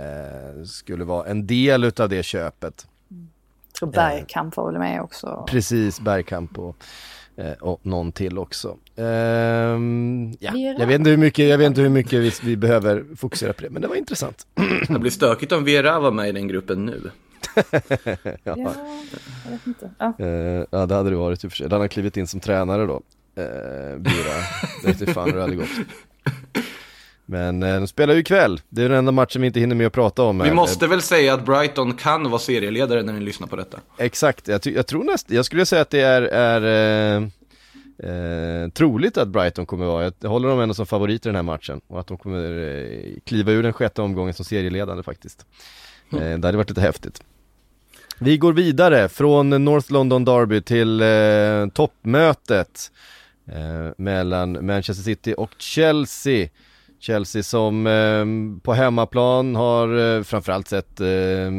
[0.00, 2.86] eh, skulle vara en del utav det köpet.
[3.08, 5.44] Jag tror Bergkamp var väl med också.
[5.48, 6.76] Precis, Bergkamp och,
[7.36, 8.76] eh, och någon till också.
[8.96, 13.04] Ehm, ja, jag vet inte hur mycket, jag vet inte hur mycket vi, vi behöver
[13.16, 14.46] fokusera på det, men det var intressant.
[14.88, 17.10] Det blir stökigt om Vera var med i den gruppen nu.
[18.44, 18.56] Ja,
[19.44, 19.90] jag vet inte.
[19.98, 20.14] Ja.
[20.18, 21.68] Eh, ja, det hade det varit i och för sig.
[21.70, 23.02] Han har klivit in som tränare då.
[23.38, 24.36] Uh, Bira,
[24.82, 25.68] det vet inte fan hur det hade gått.
[27.26, 29.86] Men eh, de spelar ju ikväll, det är den enda matchen vi inte hinner med
[29.86, 30.38] att prata om.
[30.38, 30.54] Vi här.
[30.54, 33.78] måste väl säga att Brighton kan vara serieledare när ni lyssnar på detta.
[33.98, 36.62] Exakt, jag, jag tror näst, jag skulle säga att det är, är
[37.16, 37.22] eh,
[38.10, 41.42] eh, troligt att Brighton kommer vara, jag håller dem ändå som favorit i den här
[41.42, 45.46] matchen och att de kommer eh, kliva ur den sjätte omgången som serieledande faktiskt.
[46.12, 46.24] Mm.
[46.24, 47.22] Eh, det hade varit lite häftigt.
[48.18, 52.90] Vi går vidare från North London Derby till eh, toppmötet
[53.46, 56.48] eh, mellan Manchester City och Chelsea.
[57.00, 58.24] Chelsea som eh,
[58.62, 61.50] på hemmaplan har eh, framförallt sett eh,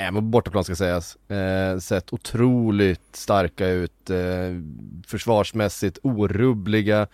[0.00, 4.16] även på bortaplan ska sägas, eh, sett otroligt starka ut, eh,
[5.06, 7.06] försvarsmässigt orubbliga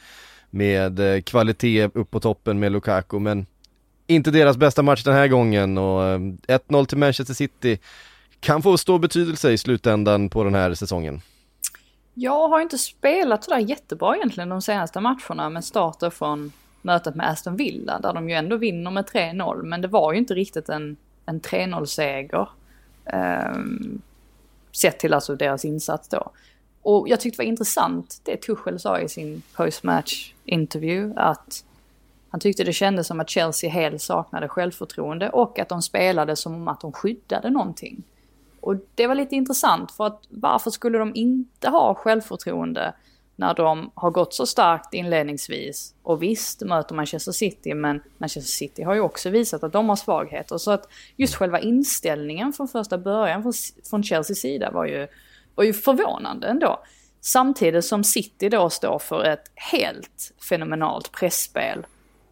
[0.50, 3.46] med eh, kvalitet upp på toppen med Lukaku men
[4.06, 7.78] inte deras bästa match den här gången och eh, 1-0 till Manchester City
[8.40, 11.20] kan få stor betydelse i slutändan på den här säsongen.
[12.14, 17.30] Jag har inte spelat sådär jättebra egentligen de senaste matcherna med starter från mötet med
[17.30, 20.68] Aston Villa där de ju ändå vinner med 3-0 men det var ju inte riktigt
[20.68, 22.40] en, en 3-0-seger.
[22.40, 24.02] Um, ehm,
[24.72, 26.30] sett till alltså deras insats då.
[26.82, 31.64] Och jag tyckte det var intressant det Tuchel sa i sin postmatch intervju att
[32.36, 36.54] han tyckte det kändes som att Chelsea helt saknade självförtroende och att de spelade som
[36.54, 38.02] om att de skyddade någonting.
[38.60, 42.94] Och det var lite intressant för att varför skulle de inte ha självförtroende
[43.36, 48.82] när de har gått så starkt inledningsvis och visst möter Manchester City men Manchester City
[48.82, 52.98] har ju också visat att de har svagheter så att just själva inställningen från första
[52.98, 53.52] början från,
[53.90, 55.08] från Chelseas sida var ju,
[55.54, 56.80] var ju förvånande ändå.
[57.20, 61.86] Samtidigt som City då står för ett helt fenomenalt pressspel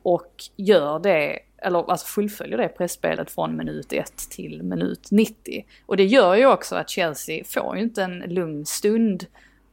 [0.04, 5.64] och gör det, eller alltså fullföljer det pressspelet från minut 1 till minut 90.
[5.86, 9.26] Och det gör ju också att Chelsea får ju inte en lugn stund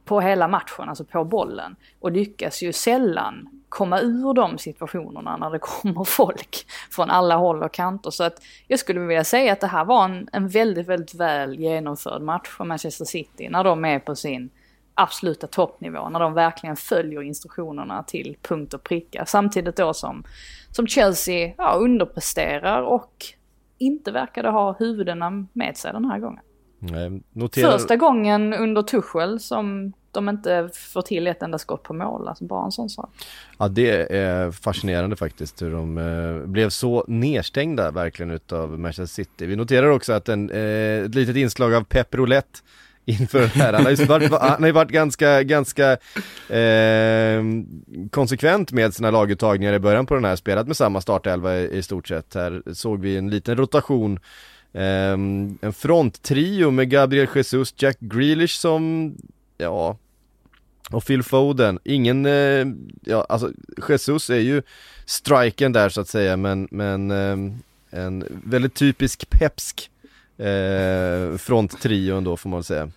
[0.04, 1.76] på hela matchen, alltså på bollen.
[2.00, 7.62] Och lyckas ju sällan komma ur de situationerna när det kommer folk från alla håll
[7.62, 8.10] och kanter.
[8.10, 11.54] Så att jag skulle vilja säga att det här var en, en väldigt, väldigt väl
[11.54, 14.50] genomförd match för Manchester City när de är på sin
[14.94, 19.26] absoluta toppnivå, när de verkligen följer instruktionerna till punkt och pricka.
[19.26, 20.24] Samtidigt då som,
[20.70, 23.24] som Chelsea ja, underpresterar och
[23.78, 26.42] inte verkade ha huvudena med sig den här gången.
[26.78, 27.72] Nej, noterar...
[27.72, 32.44] Första gången under Tuchel som de inte får till ett enda skott på mål, alltså
[32.44, 33.10] bara en sån sak.
[33.58, 39.46] Ja det är fascinerande faktiskt hur de eh, blev så nedstängda verkligen utav Manchester City.
[39.46, 42.58] Vi noterar också att en, eh, ett litet inslag av Pep Roulette
[43.04, 43.72] inför det här.
[43.72, 45.92] Han har ju varit, han har ju varit ganska, ganska
[46.48, 47.42] eh,
[48.10, 51.82] konsekvent med sina laguttagningar i början på den här, spelat med samma startelva i, i
[51.82, 52.34] stort sett.
[52.34, 54.18] Här såg vi en liten rotation
[54.72, 55.12] eh,
[55.60, 59.14] en fronttrio med Gabriel Jesus, Jack Grealish som,
[59.58, 59.96] ja,
[60.90, 62.66] och Phil Foden, ingen, eh,
[63.00, 63.50] ja alltså
[63.88, 64.62] Jesus är ju
[65.04, 67.36] striken där så att säga men, men eh,
[67.90, 69.90] en väldigt typisk pepsk
[70.38, 72.90] eh, fronttrio ändå får man säga.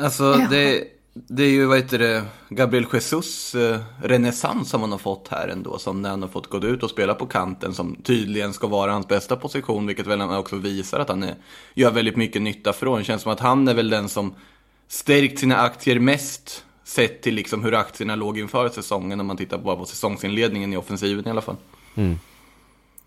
[0.00, 0.46] Alltså Ja.
[0.50, 5.28] det, det är ju, vad heter det, Gabriel Jesus eh, renässans som han har fått
[5.30, 5.78] här ändå.
[5.78, 8.92] Som när han har fått gå ut och spela på kanten som tydligen ska vara
[8.92, 9.86] hans bästa position.
[9.86, 11.34] Vilket väl han också visar att han är,
[11.74, 12.98] gör väldigt mycket nytta från.
[12.98, 14.34] Det känns som att han är väl den som
[14.88, 19.58] stärkt sina aktier mest sett till liksom hur aktierna låg inför säsongen om man tittar
[19.58, 21.56] bara på säsongsinledningen i offensiven i alla fall.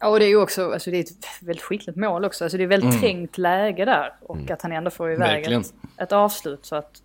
[0.02, 2.44] Ja, och det är ju också, alltså det är ett väldigt skickligt mål också.
[2.46, 3.02] Alltså det är väldigt Mm.
[3.02, 4.14] trängt läge där.
[4.22, 5.62] Och att han ändå får iväg Verkligen.
[5.62, 6.66] ett, ett avslut.
[6.66, 7.02] Så att,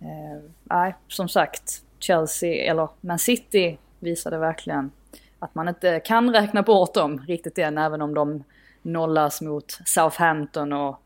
[0.00, 4.90] eh, nej, som sagt, Chelsea, eller Man City visade verkligen
[5.38, 7.78] att man inte kan räkna bort dem riktigt än.
[7.78, 8.44] Även om de
[8.82, 11.02] nollas mot Southampton och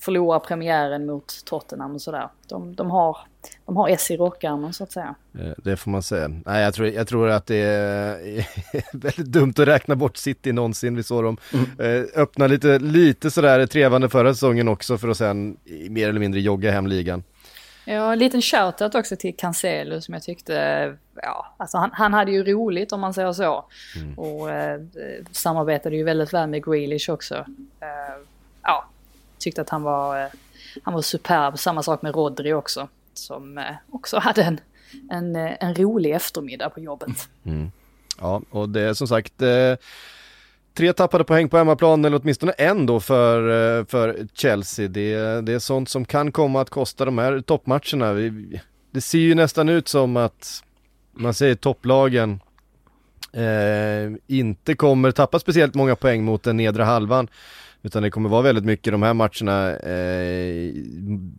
[0.00, 2.28] förlorar premiären mot Tottenham och sådär.
[2.48, 3.16] De, de, har,
[3.66, 5.14] de har S i rockärmen så att säga.
[5.38, 6.28] Eh, Det får man säga.
[6.28, 8.46] Nej, jag tror, jag tror att det är
[8.92, 10.96] väldigt dumt att räkna bort City någonsin.
[10.96, 11.36] Vi såg dem
[11.78, 15.56] eh, öppna lite, lite sådär trevande förra säsongen också för att sen
[15.90, 17.22] mer eller mindre jogga hem ligan.
[17.84, 20.54] Ja, en liten shoutout också till Cancelo som jag tyckte,
[21.22, 23.64] ja, alltså han, han hade ju roligt om man säger så.
[24.16, 24.80] Och eh,
[25.30, 27.34] samarbetade ju väldigt väl med Grealish också.
[27.80, 28.16] Eh,
[29.40, 30.28] tyckte att han var, eh,
[30.82, 31.58] han var superb.
[31.58, 32.88] Samma sak med Rodri också.
[33.14, 34.60] Som eh, också hade en,
[35.10, 37.28] en, eh, en rolig eftermiddag på jobbet.
[37.44, 37.70] Mm.
[38.20, 39.74] Ja, och det är som sagt eh,
[40.74, 44.88] tre tappade poäng på hemmaplan, eller åtminstone en då för, för Chelsea.
[44.88, 48.12] Det, det är sånt som kan komma att kosta de här toppmatcherna.
[48.12, 50.62] Vi, det ser ju nästan ut som att,
[51.12, 52.40] man säger topplagen,
[53.32, 57.28] eh, inte kommer tappa speciellt många poäng mot den nedre halvan.
[57.82, 60.74] Utan det kommer vara väldigt mycket de här matcherna eh,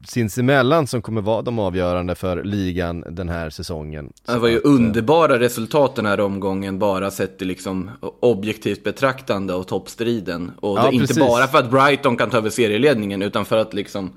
[0.07, 4.09] sinsemellan som kommer vara de avgörande för ligan den här säsongen.
[4.25, 7.89] Det var ju Så att, eh, underbara resultat den här omgången, bara sett till liksom
[8.19, 10.51] objektivt betraktande och toppstriden.
[10.59, 11.19] Och Ja, inte precis.
[11.23, 14.09] bara för att Brighton kan ta över serieledningen, utan för att liksom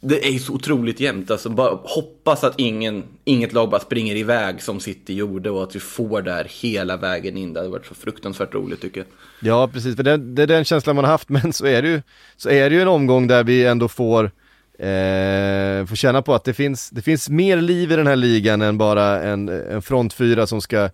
[0.00, 1.30] det är ju så otroligt jämnt.
[1.30, 5.76] Alltså bara hoppas att ingen, inget lag bara springer iväg som City gjorde och att
[5.76, 7.52] vi får där hela vägen in.
[7.52, 9.06] Det hade varit så fruktansvärt roligt tycker jag.
[9.40, 11.88] Ja precis, för det, det är den känslan man har haft men så är det
[11.88, 12.02] ju,
[12.36, 14.30] så är det ju en omgång där vi ändå får,
[14.78, 18.62] eh, får känna på att det finns, det finns mer liv i den här ligan
[18.62, 20.84] än bara en, en frontfyra som ska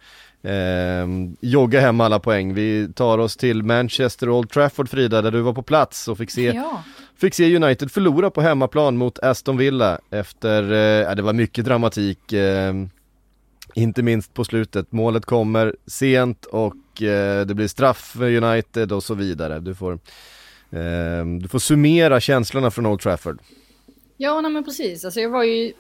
[0.43, 1.07] eh,
[1.41, 2.55] jogga hem alla poäng.
[2.55, 6.31] Vi tar oss till Manchester Old Trafford Frida, där du var på plats och fick
[6.31, 6.83] se, Ja.
[7.21, 12.33] fick se United förlora på hemmaplan mot Aston Villa efter, eh, det var mycket dramatik.
[12.33, 12.75] Eh,
[13.75, 19.03] inte minst på slutet, målet kommer sent och eh, det blir straff för United och
[19.03, 19.61] så vidare.
[19.61, 19.93] Du får,
[20.71, 23.39] eh, du får summera känslorna från Old Trafford.
[24.23, 25.05] Ja, nej men precis.
[25.05, 25.73] Alltså jag var ju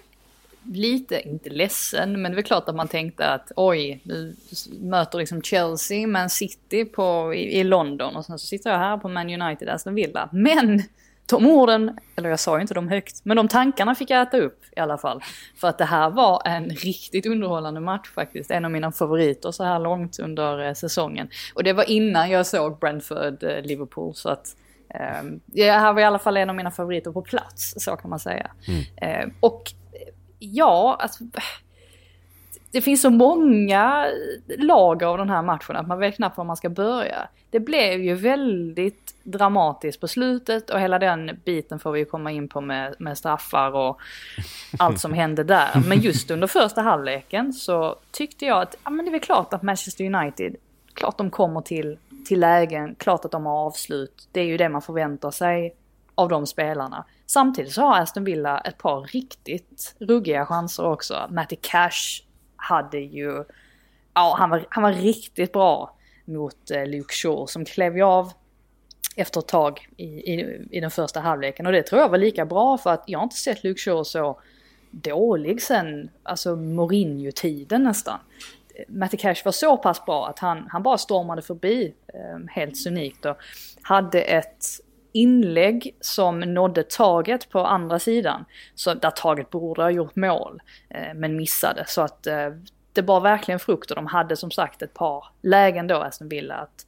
[0.73, 4.37] lite, inte ledsen, men det är klart att man tänkte att oj, nu
[4.81, 8.97] möter liksom Chelsea, Man City på, i, i London och sen så sitter jag här
[8.97, 10.29] på Man United, Aston Villa.
[10.33, 10.83] Men
[11.27, 14.39] de orden, eller jag sa ju inte dem högt, men de tankarna fick jag äta
[14.39, 15.23] upp i alla fall.
[15.57, 19.65] För att det här var en riktigt underhållande match faktiskt, en av mina favoriter så
[19.65, 21.29] här långt under eh, säsongen.
[21.55, 24.57] Och det var innan jag såg Brentford-Liverpool, eh, så att
[25.47, 28.19] det här var i alla fall en av mina favoriter på plats, så kan man
[28.19, 28.51] säga.
[28.97, 31.25] Eh, och eh, ja, alltså,
[32.73, 34.07] det finns så många
[34.59, 37.29] lag av den här matchen att man vet knappt var man ska börja.
[37.51, 42.31] Det blev ju väldigt dramatiskt på slutet och hela den biten får vi ju komma
[42.31, 44.01] in på med, med straffar och
[44.79, 45.83] allt som hände där.
[45.89, 49.53] Men just under första halvleken så tyckte jag att ja, men det är väl klart
[49.53, 50.57] att Manchester United,
[50.95, 54.29] klart de kommer till, till lägen, klart att de har avslut.
[54.33, 55.77] Det är ju det man förväntar sig
[56.15, 57.05] av de spelarna.
[57.27, 61.29] Samtidigt så har Aston Villa ett par riktigt ruggiga chanser också.
[61.31, 62.23] Matty Cash
[62.57, 63.45] hade ju,
[64.15, 68.33] ja han var, han var riktigt bra mot eh, Luke Shaw som klev ju av
[69.17, 71.67] efter ett tag i, i, i den första halvleken.
[71.67, 74.05] Och det tror jag var lika bra för att jag har inte sett Luke Shaw
[74.05, 74.41] så
[74.91, 78.19] dålig sen, alltså Mourinho-tiden nästan.
[78.89, 83.25] Matty Cash var så pass bra att han, han bara stormade förbi ehm, helt unikt
[83.25, 83.37] och
[83.83, 84.65] hade ett
[85.13, 88.45] inlägg som nådde taget på andra sidan.
[88.75, 91.85] Så där taget borde ha gjort mål, eh, men missade.
[91.87, 92.49] Så att eh,
[92.93, 96.55] det bar verkligen frukt och de hade som sagt ett par lägen då, Aston Villa,
[96.55, 96.87] att,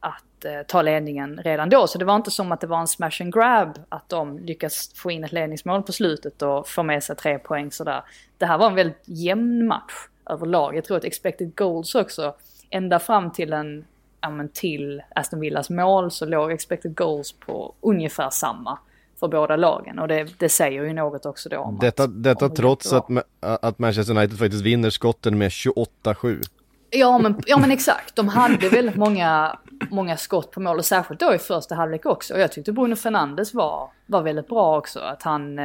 [0.00, 1.86] att eh, ta ledningen redan då.
[1.86, 4.92] Så det var inte som att det var en smash and grab, att de lyckas
[4.94, 8.02] få in ett ledningsmål på slutet och få med sig tre poäng sådär.
[8.38, 10.76] Det här var en väldigt jämn match överlag.
[10.76, 12.34] Jag tror att expected goals också,
[12.70, 13.84] ända fram till en
[14.30, 18.78] men till Aston Villas mål så låg expected goals på ungefär samma
[19.20, 19.98] för båda lagen.
[19.98, 23.06] Och det, det säger ju något också då om Detta, att, detta om trots att,
[23.40, 26.42] att Manchester United faktiskt vinner skotten med 28-7.
[26.90, 29.58] Ja men, ja men exakt, de hade väldigt många,
[29.90, 32.34] många skott på mål och särskilt då i första halvlek också.
[32.34, 35.00] Och jag tyckte Bruno Fernandes var, var väldigt bra också.
[35.00, 35.58] Att han,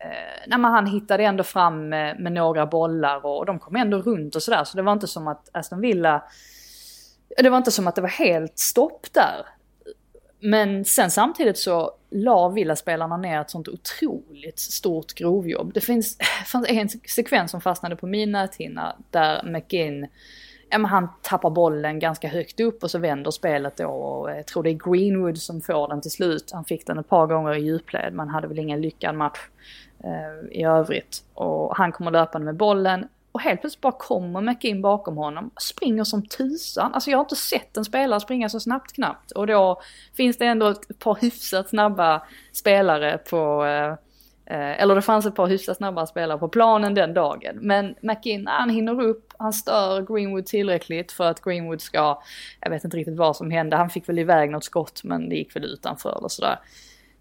[0.00, 4.36] eh, nej, han hittade ändå fram med, med några bollar och, de kom ändå runt
[4.36, 4.64] och sådär.
[4.64, 6.22] Så det var inte som att Aston Villa,
[7.42, 9.46] det var inte som att det var helt stopp där.
[10.40, 15.72] men sen samtidigt så la Villa-spelarna ner ett sånt otroligt stort grovjobb.
[15.74, 20.06] Det finns, fanns en sekvens som fastnade på min näthinna där McGinn
[20.70, 24.46] ja, men han tappar bollen ganska högt upp och så vänder spelet då och jag
[24.46, 26.50] tror det är Greenwood som får den till slut.
[26.52, 29.38] Han fick den ett par gånger i djupled, men hade väl ingen lyckad match
[30.04, 31.24] Eh, i övrigt.
[31.34, 36.04] Och han kommer löpande med bollen och helt plötsligt bara kommer McIn bakom honom, springer
[36.04, 36.94] som tusan.
[36.94, 39.30] Alltså jag har inte sett en spelare springa så snabbt knappt.
[39.30, 39.80] Och då
[40.16, 43.90] finns det ändå ett par hyfsat snabba spelare på eh,
[44.56, 47.58] eh eller det fanns ett par hyfsat snabba spelare på planen den dagen.
[47.60, 52.22] Men McInn, han hinner upp, han stör Greenwood tillräckligt för att Greenwood ska,
[52.60, 55.34] jag vet inte riktigt vad som hände, han fick väl iväg något skott men det
[55.34, 56.58] gick väl utanför eller sådär.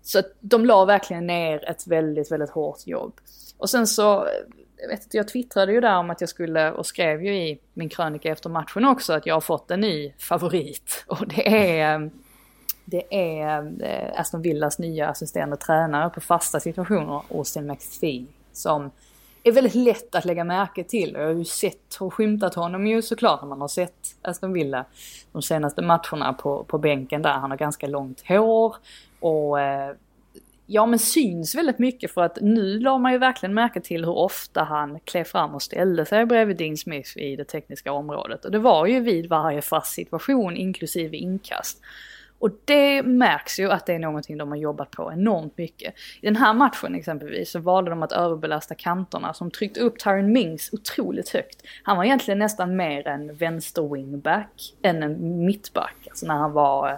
[0.10, 3.14] Så de la verkligen ner ett väldigt, väldigt hårt jobb.
[3.58, 4.28] Och sen så,
[4.78, 7.60] jag vet inte, jag twittrade ju där om att jag skulle, och skrev ju i
[7.74, 11.06] min krönika efter matchen också, att jag har fått en ny favorit.
[11.08, 12.12] Och det är ehm,
[12.86, 18.92] det är eh, Aston Villas nya assisterande tränare på fasta situationer, Austin McPhee, som
[19.44, 21.14] är väldigt lätt att lägga märke till.
[21.14, 24.86] Jag har ju sett och skymtat honom ju såklart när man har sett Aston Villa
[25.32, 27.34] de senaste matcherna på, på bänken där.
[27.34, 28.76] Han har ganska långt hår
[29.20, 29.92] och eh,
[30.66, 34.18] ja men syns väldigt mycket för att nu la man ju verkligen märke till hur
[34.18, 38.46] ofta han klev fram och ställde sig bredvid Dean Smith i det tekniska området.
[38.46, 41.82] Och det var ju vid varje fast situation inklusive inkast.
[42.40, 45.94] Och det märks ju att det är någonting de har jobbat på enormt mycket.
[46.22, 50.32] I den här matchen exempelvis så valde de att överbelasta kanterna som tryckte upp Tyron
[50.32, 51.62] Mings otroligt högt.
[51.84, 56.90] Han var egentligen nästan mer en vänster wingback än en mittback, alltså när han var,
[56.90, 56.98] eh,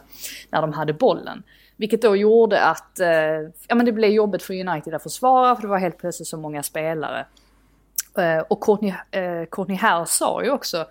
[0.49, 1.43] när de hade bollen.
[1.77, 3.09] Vilket då gjorde att, eh,
[3.67, 6.37] ja men det blev jobbigt för United att försvara för det var helt plötsligt så
[6.37, 7.25] många spelare.
[8.17, 10.85] Eh, och Courtney, eh, Courtney Harris sa ju också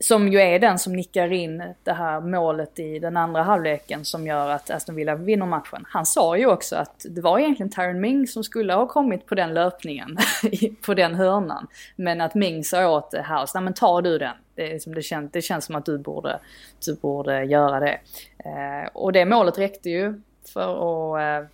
[0.00, 4.26] som ju är den som nickar in det här målet i den andra halvleken som
[4.26, 5.84] gör att Aston Villa vinner matchen.
[5.88, 9.34] Han sa ju också att det var egentligen Tyron Ming som skulle ha kommit på
[9.34, 10.18] den löpningen,
[10.86, 11.66] på den hörnan.
[11.96, 14.34] Men att Ming sa åt House, nej men ta du den.
[14.54, 16.40] Det, liksom, det, känns, det känns som att du borde,
[16.86, 18.00] du borde göra det.
[18.38, 20.20] Eh, och det målet räckte ju
[20.52, 21.48] för att, eh,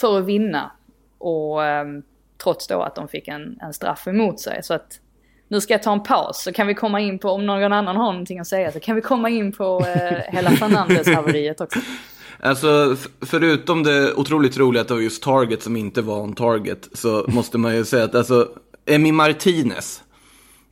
[0.00, 0.70] för att vinna.
[1.18, 1.84] Och eh,
[2.42, 4.62] trots då att de fick en, en straff emot sig.
[4.62, 5.00] Så att
[5.54, 7.96] nu ska jag ta en paus så kan vi komma in på, om någon annan
[7.96, 11.78] har någonting att säga, så kan vi komma in på eh, hela Fernandes-haveriet också.
[12.40, 16.88] Alltså, förutom det otroligt roliga att det var just Target som inte var en Target,
[16.92, 18.48] så måste man ju säga att alltså,
[18.86, 20.02] Emi Martinez,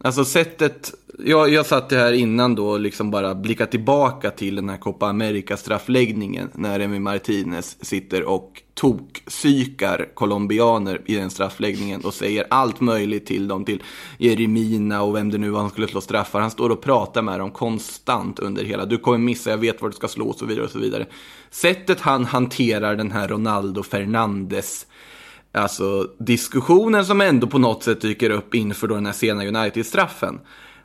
[0.05, 4.55] alltså sättet jag, jag satt det här innan då och liksom bara blickade tillbaka till
[4.55, 12.15] den här Copa America-straffläggningen när Emi Martinez sitter och tokpsykar colombianer i den straffläggningen och
[12.15, 13.83] säger allt möjligt till dem, till
[14.19, 16.41] Jeremina och vem det nu var han skulle slå straffar.
[16.41, 19.89] Han står och pratar med dem konstant under hela, du kommer missa, jag vet var
[19.89, 21.07] du ska slå och så vidare och så vidare.
[21.51, 24.87] Sättet han hanterar den här Ronaldo Fernandes
[25.55, 30.41] Alltså diskussionen som ändå på något sätt dyker upp inför då den här sena United-straffen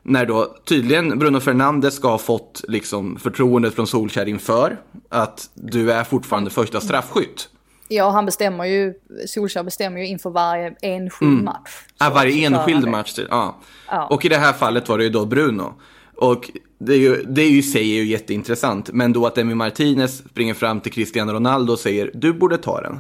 [0.08, 4.78] när då tydligen Bruno Fernandes ska ha fått liksom förtroendet från Solskjaer inför
[5.10, 7.50] att du är fortfarande första straffskytt.
[7.88, 8.94] Ja, han bestämmer ju,
[9.28, 11.46] Solskjaer bestämmer ju inför varje enskild mm.
[11.46, 11.72] match.
[12.00, 13.58] Ja, varje enskild match, ja.
[13.88, 14.08] ja.
[14.08, 15.74] Och i det här fallet var det ju då Bruno.
[16.16, 20.18] Och det är ju, det är ju, säger ju jätteintressant, men då att Emi Martinez
[20.18, 23.00] springer fram till Cristiano Ronaldo och säger du borde ta den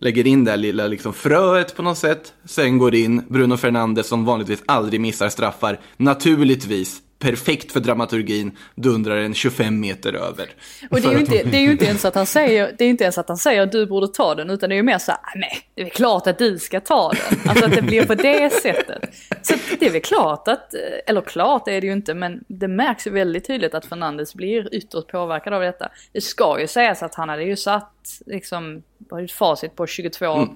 [0.00, 2.32] lägger in det här lilla liksom fröet på något sätt.
[2.44, 5.80] Sen går in Bruno Fernandes som vanligtvis aldrig missar straffar.
[5.96, 10.50] Naturligtvis perfekt för dramaturgin, dundrar en 25 meter över.
[10.90, 12.88] Och det är ju inte, det är ju inte ens att han säger, det är
[12.88, 15.12] inte ens att han säger du borde ta den, utan det är ju mer så
[15.12, 17.40] här, nej, det är klart att du ska ta den.
[17.48, 19.14] Alltså att det blir på det sättet.
[19.42, 20.74] Så det är väl klart att,
[21.06, 24.74] eller klart är det ju inte, men det märks ju väldigt tydligt att Fernandes blir
[24.74, 25.88] ytterst påverkad av detta.
[26.12, 28.82] Det ska ju sägas att han hade ju satt, liksom,
[29.24, 30.48] ett facit på 22 mm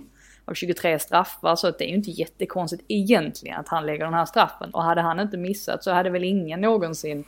[0.44, 1.56] av 23 straffar.
[1.56, 4.70] Så det är ju inte jättekonstigt egentligen att han lägger den här straffen.
[4.70, 7.24] Och hade han inte missat så hade väl ingen någonsin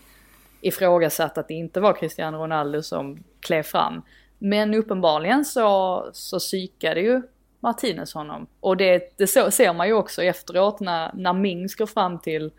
[0.61, 4.03] ifrågasatt att det inte var Cristiano Ronaldo som klev fram.
[4.39, 7.23] Men uppenbarligen så, så psykade ju
[7.61, 8.47] Martinez honom.
[8.61, 12.51] Och det, det så, ser man ju också efteråt när, när Mings går fram till,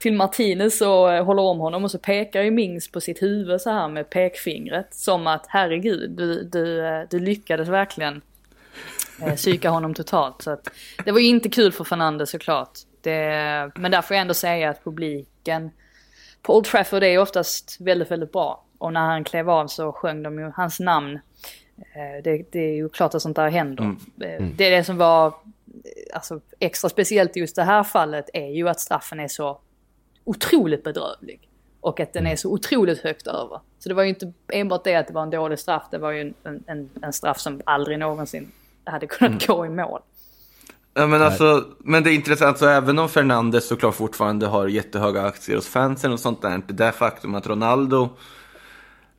[0.00, 3.60] till Martinez och eh, håller om honom och så pekar ju Mings på sitt huvud
[3.60, 4.94] så här med pekfingret.
[4.94, 8.22] Som att herregud, du, du, eh, du lyckades verkligen
[9.22, 10.42] eh, psyka honom totalt.
[10.42, 10.68] Så att,
[11.04, 12.78] det var ju inte kul för Fernandes såklart.
[13.00, 15.70] Det, men där får jag ändå säga att publiken
[16.42, 18.64] på Old Trafford är oftast väldigt, väldigt bra.
[18.78, 21.20] Och när han klev av så sjöng de ju hans namn.
[21.76, 23.84] Eh, det, det, är ju klart att sånt där händer.
[23.84, 23.98] Mm.
[24.20, 24.54] Eh, mm.
[24.56, 25.34] Det, det som var
[26.14, 29.60] alltså, extra speciellt i just det här fallet är ju att straffen är så
[30.24, 31.48] otroligt bedrövlig.
[31.80, 33.60] Och att den är så otroligt högt över.
[33.78, 36.10] Så det var ju inte enbart det att det var en dålig straff, det var
[36.10, 38.52] ju en, en, en straff som aldrig någonsin
[38.84, 40.00] hade kunnat gå i mål.
[40.94, 45.22] Ja, men, alltså, men det är intressant, så även om Fernandes såklart fortfarande har jättehöga
[45.22, 48.10] aktier hos fansen och sånt där, det där faktum att Ronaldo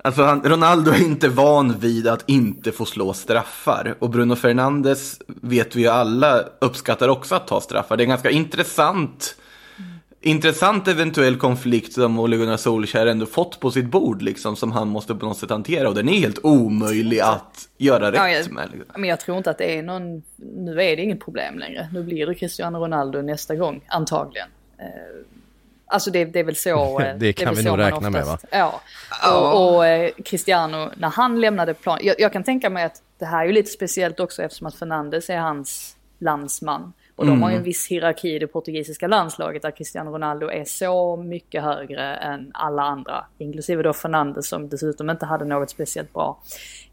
[0.06, 3.96] Alltså han, Ronaldo är inte van vid att inte få slå straffar.
[4.00, 7.98] Och Bruno Fernandes vet vi ju alla uppskattar också att ta straffar.
[7.98, 9.36] Det är en ganska intressant,
[10.26, 14.22] intressant eventuell konflikt som Ole Gunnar Solskjaer ändå fått på sitt bord.
[14.22, 15.90] Liksom, som han måste på något sätt hantera.
[15.90, 18.70] Och den är helt omöjlig att göra rätt Ja, jag, med.
[18.74, 19.02] Liksom.
[19.02, 21.90] Men jag tror inte att det är någon, nu är det inget problem längre.
[21.94, 24.48] Nu blir det Cristiano Ronaldo nästa gång, antagligen.
[24.78, 24.86] Eh,
[25.88, 27.00] Alltså det, det är väl så.
[27.02, 28.82] eh, Det kan väl vi nog man räkna med, oftast- Ja.
[29.34, 33.26] Och, och eh, Cristiano, när han lämnade plan, jag, jag kan tänka mig att det
[33.26, 36.94] här är ju lite speciellt också eftersom att Fernandes är hans landsman.
[37.16, 40.64] Och de har ju en viss hierarki i det portugisiska landslaget där Cristiano Ronaldo är
[40.64, 43.26] så mycket högre än alla andra.
[43.38, 46.40] Inklusive då Fernandes som dessutom inte hade något speciellt bra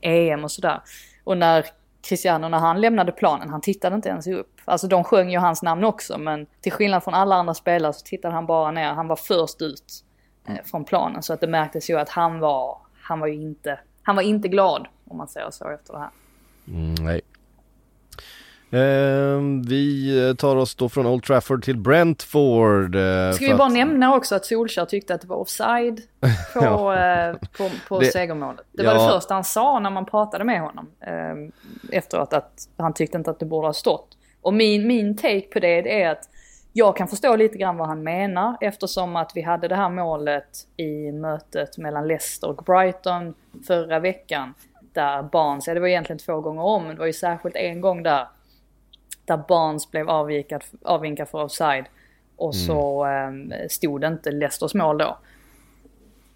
[0.01, 0.81] EM och sådär.
[1.25, 1.66] Och när
[2.03, 4.61] Cristiano, när han lämnade planen, han tittade inte ens upp.
[4.64, 8.05] Alltså de sjöng ju hans namn också, men till skillnad från alla andra spelare så
[8.05, 8.93] tittade han bara ner.
[8.93, 10.05] Han var först ut
[10.49, 11.23] eh, från planen.
[11.23, 14.49] Så att det märktes ju att han var, han var ju inte, han var inte
[14.49, 16.11] glad om man säger så efter det här.
[16.68, 17.20] Mm, nej.
[18.73, 22.95] Ehm, vi tar oss då från Old Trafford till Brentford.
[22.95, 26.01] eh, Ska vi bara att- nämna också att Solskjaer tyckte att det var offside
[26.55, 26.97] på, Ja.
[27.29, 28.64] eh, på, på Det- segermålet.
[28.73, 29.07] Det var ja.
[29.07, 30.87] det första han sa när man pratade med honom.
[31.01, 34.09] Eh, efteråt att han tyckte inte att det borde ha stått.
[34.43, 36.29] Och min, min take på det är att
[36.73, 40.49] jag kan förstå lite grann vad han menar eftersom att vi hade det här målet
[40.77, 43.35] i mötet mellan Leicester och Brighton
[43.66, 44.55] förra veckan.
[44.93, 47.81] Där Barnes, ja det var egentligen två gånger om, men det var ju särskilt en
[47.81, 48.27] gång där
[49.25, 51.85] där Barnes blev avvikad, avvinkad för offside.
[52.37, 55.18] Och så eh, stod det inte Leicesters mål då.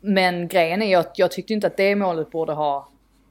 [0.01, 2.89] Men grejen är att jag tyckte inte att det målet borde ha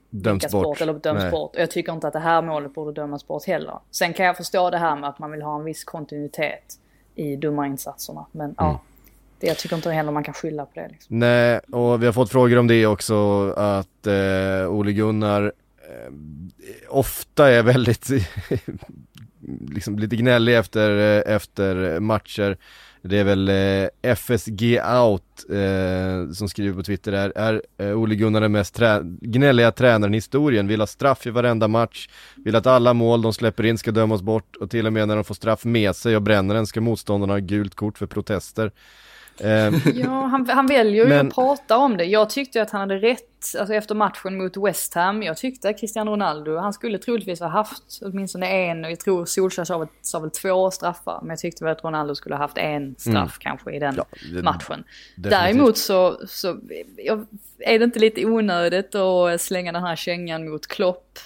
[0.10, 0.64] vinkats bort.
[0.64, 0.82] bort.
[0.82, 1.32] eller dömts Nej.
[1.32, 1.56] bort.
[1.56, 3.80] Och jag tycker inte att det här målet borde dömas bort heller.
[3.91, 6.80] Sen kan jag förstå det här med att man vill ha en viss kontinuitet
[7.16, 8.26] i domarinsatserna.
[8.32, 8.56] Men Mm.
[8.58, 8.82] ja,
[9.39, 10.88] det, jag tycker inte heller man kan skylla på det.
[10.88, 11.20] Liksom.
[11.20, 15.53] Nej, och vi har fått frågor om det också, att eh, Ole Gunnar
[15.89, 16.14] eh,
[16.89, 18.08] ofta är väldigt,
[19.71, 22.57] liksom lite gnällig efter, eh, efter matcher.
[23.01, 28.15] Det är väl eh, FSG Out eh, som skriver på Twitter där, är eh, Ole
[28.15, 32.09] Gunnar den mest trä gnälliga tränaren i historien, vill ha straff i varenda match,
[32.45, 35.15] vill att alla mål de släpper in ska dömas bort och till och med när
[35.15, 38.71] de får straff med sig och bränner den ska motståndarna ha gult kort för protester.
[39.39, 39.47] Eh,
[39.95, 42.05] Ja, han, han väljer ju Men- att prata om det.
[42.05, 45.23] Jag tyckte att han hade rätt alltså efter matchen mot West Ham.
[45.23, 49.25] Jag tyckte att Cristiano Ronaldo, han skulle troligtvis ha haft åtminstone en, och jag tror
[49.25, 51.19] Solskjaer sa, väl- sa väl två straffar.
[51.21, 54.05] Men jag tyckte väl att Ronaldo skulle ha haft en straff kanske i den Mm.
[54.11, 54.83] Ja, det- matchen.
[55.15, 55.29] definitivt.
[55.31, 56.57] Däremot så, så
[56.97, 57.25] jag,
[57.59, 61.19] är det inte lite onödigt att slänga den här kängan mot Klopp?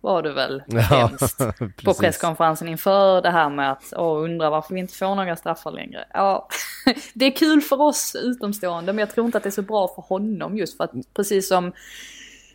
[0.00, 1.10] Var det väl Ja,
[1.84, 5.72] på presskonferensen inför det här med att åh, undra varför vi inte får några straffar
[5.72, 6.04] längre.
[6.12, 6.48] Ja,
[7.14, 9.88] det är kul för oss utomstående men jag tror inte att det är så bra
[9.88, 11.72] för honom just för att precis som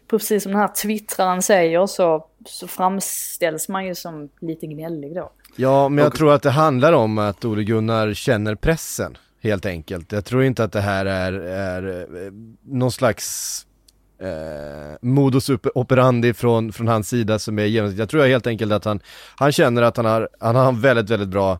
[0.07, 5.31] precis som den här twittraren säger så, så framställs man ju som lite gnällig då.
[5.55, 10.11] Ja, men jag tror att det handlar om att Ole Gunnar känner pressen, helt enkelt.
[10.11, 12.31] Jag tror inte att det här är, är eh,
[12.63, 13.64] någon slags
[14.19, 17.99] eh, modus operandi från, från hans sida som är genomsnittligt.
[17.99, 18.99] Jag tror helt enkelt att han,
[19.35, 21.53] han känner att han har, han har en väldigt, väldigt bra,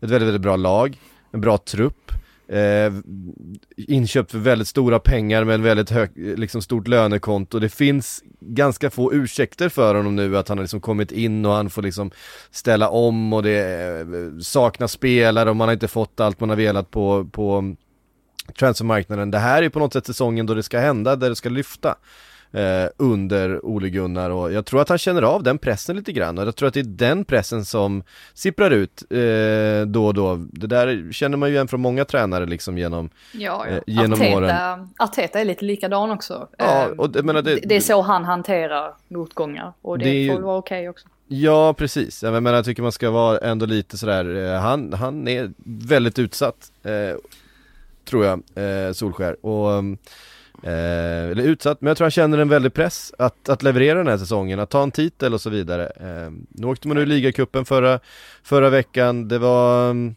[0.00, 0.98] ett väldigt, väldigt bra lag,
[1.32, 2.12] en bra trupp,
[2.48, 2.92] eh,
[3.76, 7.58] inköpt för väldigt stora pengar med en väldigt hög, liksom stort lönekonto.
[7.58, 11.52] Det finns ganska få ursäkter för honom nu att han har liksom kommit in och
[11.52, 12.10] han får liksom
[12.50, 16.56] ställa om och det eh, saknas spelare och man har inte fått allt man har
[16.56, 17.74] velat på, på
[18.58, 19.30] transfermarknaden.
[19.30, 21.94] Det här är på något sätt säsongen då det ska hända, där det ska lyfta
[22.52, 26.38] eh, under Ole Gunnar och jag tror att han känner av den pressen lite grann
[26.38, 28.02] och jag tror att det är den pressen som
[28.34, 30.36] sipprar ut eh, då och då.
[30.52, 34.44] Det där känner man ju igen från många tränare liksom genom Ja, Eh, genom åren.
[34.44, 36.48] Arteta, Arteta är lite likadan också.
[36.58, 40.34] Ja, Eh, och det- men det- det, är så han hanterar motgångar och det, Det
[40.34, 41.08] får vara okej också.
[41.30, 42.22] Ja, precis.
[42.22, 46.18] Jag menar, jag tycker man ska vara ändå lite sådär, eh, han, han är väldigt
[46.18, 47.16] utsatt, eh,
[48.08, 49.46] tror jag, eh, Solskär.
[49.46, 49.72] Och,
[50.62, 54.08] eh, eller utsatt, men jag tror han känner en väldig press att, att leverera den
[54.08, 55.86] här säsongen, att ta en titel och så vidare.
[55.86, 58.00] Eh, nu åkte man ur ligacupen förra,
[58.42, 60.14] förra veckan, det var mm,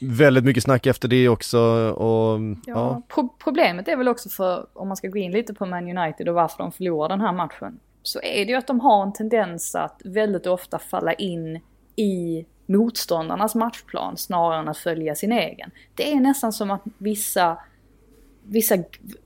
[0.00, 1.58] väldigt mycket snack efter det också
[1.90, 3.02] och Ja, ja.
[3.14, 6.28] Pro- problemet är väl också för, om man ska gå in lite på Man United
[6.28, 7.78] och varför de förlorar den här matchen.
[8.02, 11.60] Så är det ju att de har en tendens att väldigt ofta falla in
[11.96, 15.70] i motståndarnas matchplan snarare än att följa sin egen.
[15.94, 17.58] Det är nästan som att vissa
[18.46, 18.76] vissa,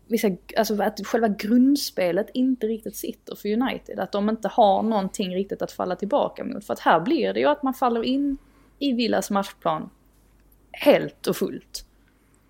[0.07, 3.99] vissa, alltså att själva grundspelet inte riktigt sitter för United.
[3.99, 6.65] Att de inte har någonting riktigt att falla tillbaka mot.
[6.65, 8.37] För att här blir det ju att man faller in
[8.79, 9.91] i Villas matchplan
[10.73, 11.85] helt och fullt.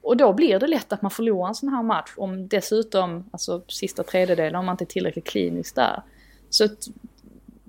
[0.02, 3.62] Och då blir det lätt att man förlorar en sån här match om dessutom, alltså
[3.68, 6.02] sista tredjedelen, om man inte är tillräckligt klinisk där.
[6.50, 6.88] Så att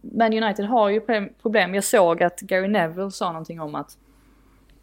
[0.02, 1.02] man United har ju
[1.42, 1.76] problem.
[1.76, 3.98] Jag såg att Gary Neville sa någonting om att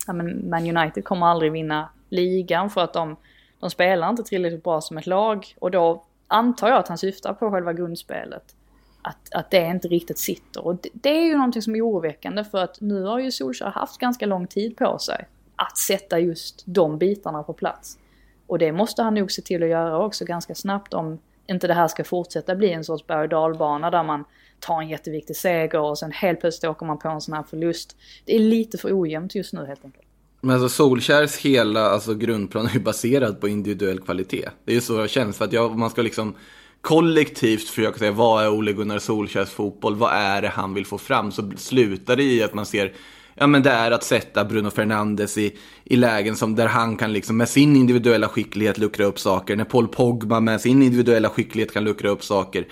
[0.06, 3.16] ja, men Man United kommer aldrig vinna ligan för att de,
[3.60, 5.54] de spelar inte tillräckligt bra som ett lag.
[5.58, 8.54] Och då antar jag att han syftar på själva grundspelet.
[9.02, 10.66] Att, att det inte riktigt sitter.
[10.66, 13.70] Och det, det är ju någonting som är oroväckande för att nu har ju Solskjaer
[13.70, 17.98] haft ganska lång tid på sig att sätta just de bitarna på plats.
[18.46, 21.74] Och det måste han nog se till att göra också ganska snabbt om inte det
[21.74, 24.24] här ska fortsätta bli en sorts berg och dalbana där man
[24.60, 27.96] tar en jätteviktig seger och sen helt plötsligt åker man på en sån här förlust.
[28.24, 30.06] Det är lite för ojämnt just nu helt enkelt.
[30.40, 34.48] Men alltså Solkärs hela alltså, grundplan är ju baserad på individuell kvalitet.
[34.64, 36.34] Det är ju så jag känns, för att jag, man ska liksom
[36.80, 40.98] kollektivt försöka säga vad är Ole Gunnar Solkärs fotboll, vad är det han vill få
[40.98, 42.92] fram, så slutar det i att man ser
[43.36, 47.12] ja, men det är att sätta Bruno Fernandes i, i lägen som där han kan
[47.12, 49.56] liksom med sin individuella skicklighet luckra upp saker.
[49.56, 52.66] När Paul Pogba med sin individuella skicklighet kan luckra upp saker.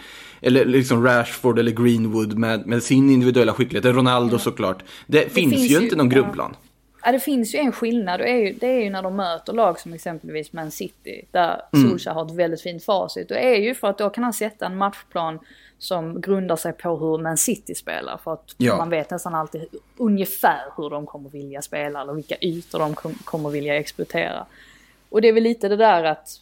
[0.46, 3.96] Eller liksom Rashford eller Greenwood med, med sin individuella skicklighet.
[3.96, 4.82] Ronaldo såklart.
[5.06, 6.56] Det, det finns, finns, ju inte någon grundplan.
[7.04, 8.20] Ja, det finns ju en skillnad.
[8.20, 11.24] Det ju, det är ju när de möter lag som exempelvis Man City.
[11.30, 11.88] Där mm.
[11.88, 13.28] Solskjaer har ett väldigt fint facit.
[13.28, 15.38] Det är ju för att då kan han sätta en matchplan
[15.78, 18.16] som grundar sig på hur Man City spelar.
[18.24, 18.76] För att ja.
[18.76, 19.66] man vet nästan alltid
[19.96, 24.46] ungefär hur de kommer vilja spela eller vilka ytor de kom, kommer vilja exploatera.
[25.08, 26.40] Och det är väl lite det där att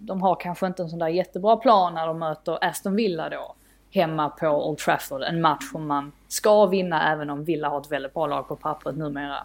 [0.00, 3.54] de har kanske inte en sån där jättebra plan när de möter Aston Villa då.
[3.90, 5.22] Hemma på Old Trafford.
[5.22, 8.56] En match som man ska vinna även om Villa har ett väldigt bra lag på
[8.56, 9.36] pappret numera.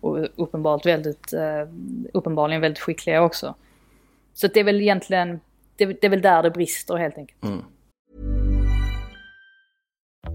[0.00, 1.68] Och uppenbart väldigt, eh,
[2.12, 3.54] uppenbarligen väldigt skickliga också.
[4.34, 5.40] Så det är väl egentligen,
[5.76, 7.44] det, det är väl där det brister helt enkelt.
[7.44, 7.64] Mm.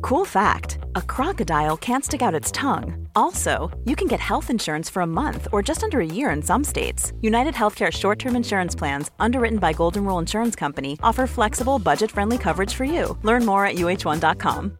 [0.02, 3.08] Cool fact a crocodile can't stick out its tongue.
[3.16, 6.42] Also, you can get health insurance for a month or just under a year in
[6.42, 7.14] some states.
[7.22, 12.12] United Healthcare short term insurance plans, underwritten by Golden Rule Insurance Company, offer flexible, budget
[12.12, 13.18] friendly coverage for you.
[13.24, 14.78] Learn more at uh1.com.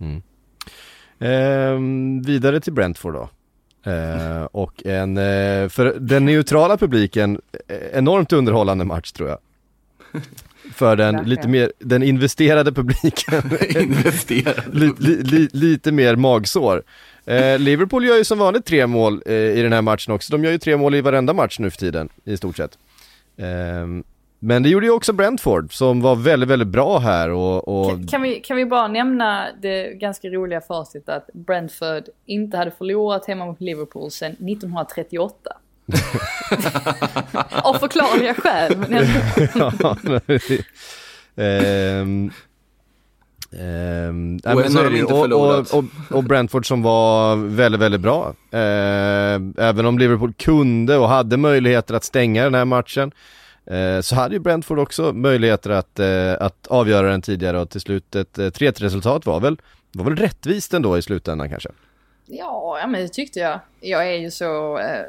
[0.00, 0.22] Mm.
[1.18, 1.78] Eh,
[2.26, 3.28] vidare till Brentford då.
[3.90, 9.38] Eh, och en, eh, för den neutrala publiken, eh, enormt underhållande match tror jag.
[10.76, 13.42] för den lite mer, den investerade publiken.
[13.82, 14.62] investerade.
[14.72, 16.82] li, li, li, lite mer magsår.
[17.26, 20.32] Eh, Liverpool gör ju som vanligt tre mål eh, i den här matchen också.
[20.32, 22.78] De gör ju tre mål i varenda match nu för tiden, i stort sett.
[23.36, 23.46] Eh,
[24.38, 27.68] men det gjorde ju också Brentford som var väldigt, väldigt bra här och...
[27.68, 27.90] och...
[27.90, 32.70] Kan, kan, vi, kan vi bara nämna det ganska roliga facitet att Brentford inte hade
[32.70, 35.56] förlorat hemma mot Liverpool sedan 1938.
[37.50, 39.06] Av förklarliga skäl, men.
[41.38, 42.30] Ehm,
[43.58, 48.34] ehm, och, och, och, och, Brentford som var väldigt, väldigt bra.
[48.50, 53.12] Ehm, även om Liverpool kunde och hade möjligheter att stänga den här matchen
[53.66, 57.80] eh, så hade ju Brentford också möjligheter att, eh, att avgöra den tidigare och till
[57.80, 59.60] slut ett 3-1 resultat var väl,
[59.92, 61.68] var väl rättvist ändå i slutändan kanske?
[62.26, 63.60] Ja, ja men det tyckte jag.
[63.80, 65.04] Jag är ju så eh,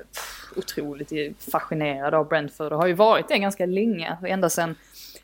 [0.57, 4.17] otroligt fascinerad av Brentford och har ju varit det ganska länge.
[4.23, 4.75] Ända sedan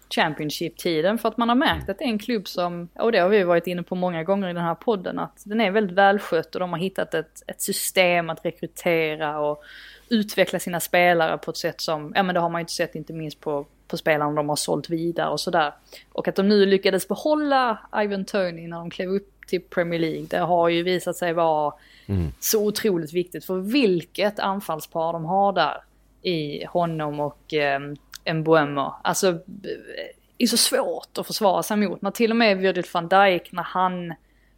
[0.10, 3.30] Championship-tiden för att man har märkt att det är en klubb som, och det har
[3.30, 6.56] vi varit inne på många gånger i den här podden, att den är väldigt välskött
[6.56, 9.64] och de har hittat ett, ett system att rekrytera och
[10.10, 12.96] utveckla sina spelare på ett sätt som, ja men det har man ju inte sett
[12.96, 15.74] inte minst på, på spelarna de har sålt vidare och sådär.
[16.12, 20.26] Och att de nu lyckades behålla Ivan Tony när de klev upp till Premier League.
[20.30, 21.74] Det har ju visat sig vara
[22.06, 22.32] mm.
[22.40, 25.84] så otroligt viktigt för vilket anfallspar de har där
[26.22, 27.80] i honom och eh,
[28.34, 28.94] Mbuemo.
[29.04, 32.02] Alltså, det är så svårt att försvara sig mot.
[32.02, 34.14] När till och med Virgil van Dijk, när han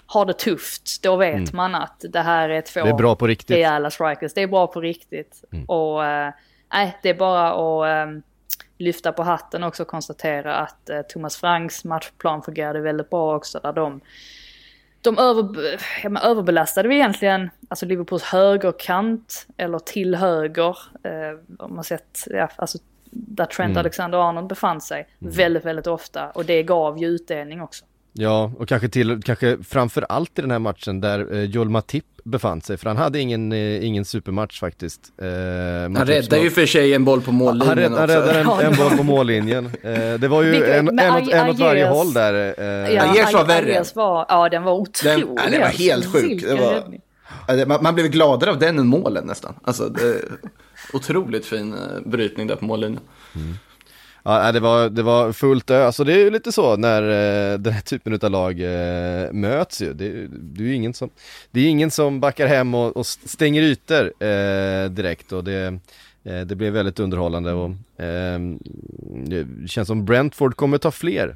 [0.05, 1.49] har det tufft, då vet mm.
[1.53, 3.55] man att det här är två det är bra på riktigt.
[3.55, 4.33] rejäla strikers.
[4.33, 5.43] Det är bra på riktigt.
[5.51, 5.65] Mm.
[5.65, 6.33] Och eh,
[6.73, 8.19] nej, äh, det är bara att äh,
[8.77, 13.59] lyfta på hatten också och konstatera att äh, Thomas Franks matchplan fungerade väldigt bra också.
[13.59, 14.01] Där de
[15.06, 15.45] de över,
[16.03, 22.49] ja, överbelastade vi egentligen, alltså Liverpools högerkant, eller till höger, eh, om man sett, ja,
[22.56, 22.78] alltså
[23.12, 23.78] där Trent mm.
[23.80, 25.34] Alexander-Arnold befann sig mm.
[25.34, 27.86] väldigt, väldigt ofta och det gav ju utdelning också.
[28.18, 32.05] Ja, och kanske till, kanske framför allt i den här matchen där eh, Joel Matip
[32.24, 35.01] befann sig, för han hade ingen, eh, ingen supermatch faktiskt.
[35.22, 38.49] Eh, han räddade ju för sig en boll på mållinjen Han, rädd, han räddade en,
[38.72, 39.66] en, boll på mållinjen.
[39.66, 42.53] Eh, det var ju Vilket, en, en, åt, en åt varje håll där.
[42.57, 42.93] Eh.
[42.93, 43.84] Ja, Agers var värre.
[43.95, 45.26] Var, ja, den var otrolig.
[45.26, 46.41] Den, ja, den var helt sjuk.
[46.41, 49.55] Det var, man, man blev gladare av den än målen nästan.
[49.63, 50.22] Alltså, det...
[50.93, 53.01] Otroligt fin eh, brytning där på mållinjen.
[54.28, 55.86] Ja, det var, det var fullt ö.
[55.86, 59.82] Alltså det är ju lite så när eh, den här typen av lag eh, möts
[59.82, 59.93] ju.
[59.93, 61.09] Det, det, är ju ingen som,
[61.51, 65.80] det är ingen som backar hem och, och stänger ytor eh, direkt och det,
[66.23, 67.69] eh, det blev väldigt underhållande och
[68.03, 68.39] eh,
[69.26, 71.36] det känns som Brentford kommer ta fler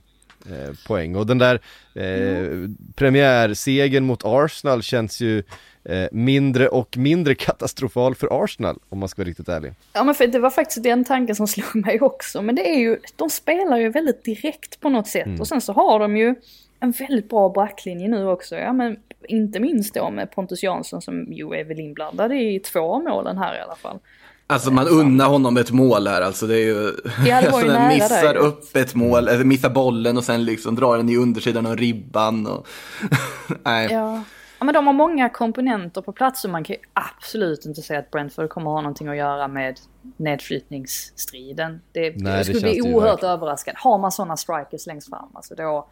[0.49, 1.59] eh, poäng och den där
[1.93, 5.43] eh, premiärsegern mot Arsenal känns ju
[5.83, 9.73] eh, mindre och mindre katastrofal för Arsenal om man ska vara riktigt ärlig.
[9.93, 12.41] Ja men för det var faktiskt den tanken som slog mig också.
[12.41, 15.39] Men det är ju, de spelar ju väldigt direkt på något sätt.
[15.39, 16.35] Och sen så har de ju
[16.79, 18.55] en väldigt bra backlinje nu också.
[18.55, 22.95] Ja men inte minst då med Pontus Jansson som ju är väl inblandad i två
[22.95, 23.99] av målen här i alla fall.
[24.47, 26.47] Alltså man unnar honom ett mål här alltså.
[26.47, 26.91] Det är ju...
[27.27, 30.23] Ja, det var ju alltså, nära missar där upp ett mål, eller missar bollen och
[30.23, 32.47] sen liksom drar den i undersidan av ribban.
[32.47, 32.67] Och...
[33.63, 33.87] Nej.
[33.91, 34.23] Ja.
[34.59, 37.99] Ja men de har många komponenter på plats och man kan ju absolut inte säga
[37.99, 39.79] att Brentford kommer ha någonting att göra med
[40.17, 41.81] nedflyttningsstriden.
[41.91, 43.73] Det, Nej, jag skulle bli det ju oerhört överraskad.
[43.77, 45.87] Har man sådana strikers längst fram, alltså då,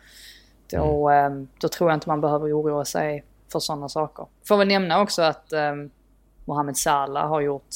[0.72, 1.26] då, Mm.
[1.34, 4.26] ehm, då tror jag inte man behöver oroa sig för sådana saker.
[4.48, 5.90] Får väl nämna också att um,
[6.46, 7.76] Mohamed Salah har gjort,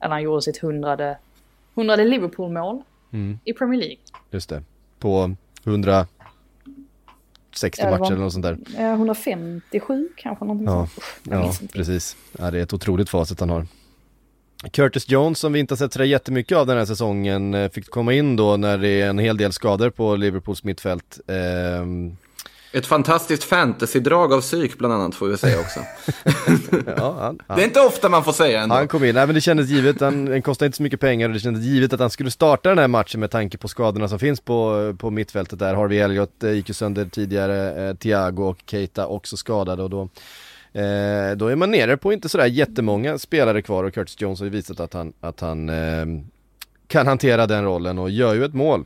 [0.00, 1.18] eller han gjorde sitt hundrade,
[1.74, 2.82] hundrade Liverpool-mål
[3.12, 3.38] Mm.
[3.44, 3.96] i Premier League.
[4.30, 4.62] Just det.
[4.98, 5.36] På
[7.50, 8.58] 160 Ja, var- matcher eller något sånt där.
[8.78, 11.06] Eh, 157 kanske, någonting Ja, sånt.
[11.30, 12.16] Ja precis.
[12.38, 13.66] Ja, det är ett otroligt facit han har.
[14.72, 17.90] Curtis Jones som vi inte har sett sådär jättemycket av den här säsongen eh, fick
[17.90, 21.20] komma in då när det är en hel del skador på Liverpools mittfält.
[21.26, 22.16] Ehm,
[22.72, 25.80] Ett fantastiskt fantasy-drag av psyk bland annat får vi säga också.
[26.96, 28.74] ja, han, Det är han, inte ofta man får säga ändå.
[28.74, 31.28] han kom in, nej men det kändes givet, han, han kostade inte så mycket pengar
[31.28, 34.08] och det kändes givet att han skulle starta den här matchen med tanke på skadorna
[34.08, 35.74] som finns på, på mittfältet där.
[35.74, 40.08] Harvey Elliott eh, gick ju sönder tidigare, eh, Thiago och Keita också skadade och då
[40.72, 44.44] Eh, då är man nere på inte sådär jättemånga spelare kvar och Curtis Jones har
[44.44, 46.06] ju visat att han, att han eh,
[46.86, 48.84] kan hantera den rollen och gör ju ett mål.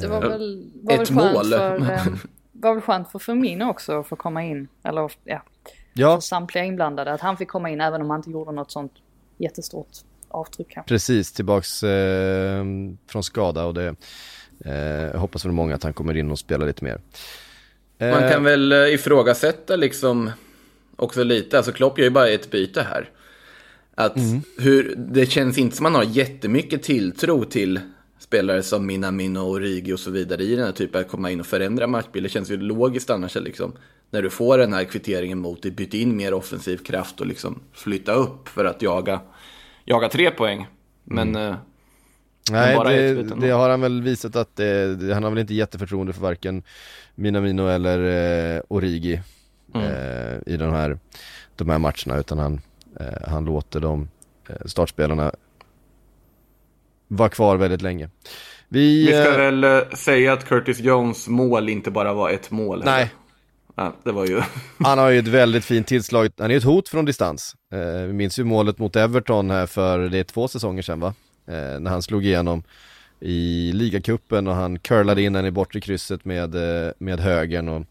[0.00, 1.50] Det var väl, var Ett väl skönt mål.
[1.50, 2.06] för, eh,
[2.60, 4.68] var väl skönt för Firmino också att få komma in.
[4.82, 5.42] Eller ja,
[5.92, 7.12] Ja, för samtliga inblandade.
[7.12, 8.92] Att han fick komma in även om han inte gjorde något sånt
[9.38, 9.88] jättestort
[10.28, 10.88] avtryck kanske.
[10.88, 12.64] precis tillbaks eh,
[13.10, 13.94] från skada och det
[14.64, 17.00] eh, jag hoppas väl många att han kommer in och spelar lite mer.
[17.98, 20.30] Man Eh, kan väl eh, ifrågasätta liksom
[20.96, 23.10] också lite, alltså Klopp gör ju bara ett byte här.
[23.94, 24.42] Att Mm.
[24.58, 27.80] hur, det känns inte som man har jättemycket tilltro till
[28.26, 31.40] spelare som Minamino och Origi och så vidare i den här typen att komma in
[31.40, 32.30] och förändra matchbilden.
[32.30, 33.72] Känns ju logiskt annars liksom.
[34.10, 37.60] När du får den här kvitteringen mot dig, byta in mer offensiv kraft och liksom
[37.72, 39.20] flytta upp för att jaga,
[39.84, 40.66] jaga tre poäng.
[41.04, 41.48] Men Mm.
[41.52, 41.56] eh,
[42.50, 44.66] Nej, det, det har han väl visat att eh,
[45.14, 46.62] han har väl inte jätteförtroende för varken
[47.14, 47.98] Minamino eller
[48.56, 49.20] eh, Origi
[49.74, 49.86] Mm.
[49.86, 50.98] eh, i de här,
[51.56, 52.60] de här matcherna utan han,
[53.00, 54.08] eh, han låter de
[54.48, 55.32] eh, startspelarna
[57.08, 58.10] vara kvar väldigt länge.
[58.68, 62.50] Vi, vi ska eh, väl eh, säga att Curtis Jones mål inte bara var ett
[62.50, 62.82] mål.
[62.84, 63.10] nej,
[63.78, 64.40] Ja, det var ju...
[64.78, 67.56] han har ju ett väldigt fint tillslag, han är ju ett hot från distans.
[67.72, 71.14] Eh, vi minns ju målet mot Everton här för, det är två säsonger sedan va?
[71.46, 72.62] Eh, när han slog igenom
[73.20, 77.82] i ligacupen och han curlade in den i bortre krysset med, eh, med högern och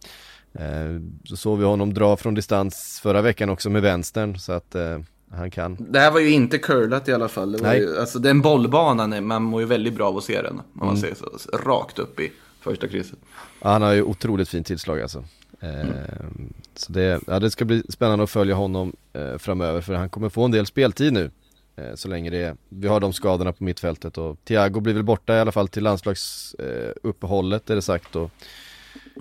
[0.62, 4.76] eh, så såg vi honom dra från distans förra veckan också med vänstern så att
[4.76, 5.00] eh,
[5.38, 5.78] han kan.
[5.80, 7.52] Det här var ju inte curlat i alla fall.
[7.52, 7.80] Det var Nej.
[7.80, 10.54] ju, alltså den bollbanan, man mår ju väldigt bra av att se den.
[10.54, 10.88] Om Mm.
[10.88, 11.58] man säger så.
[11.58, 12.32] Rakt upp i
[12.62, 13.20] första krysset.
[13.62, 15.24] Ja, han har ju otroligt fint tillslag alltså.
[15.60, 15.70] Eh,
[16.76, 20.30] så det, ja, det ska bli spännande att följa honom eh, framöver för han kommer
[20.30, 21.32] få en del speltid nu.
[21.76, 25.04] Eh, så länge det är, vi har de skadorna på mittfältet och Thiago blir väl
[25.04, 28.32] borta i alla fall till landslagsuppehållet eh, är det sagt och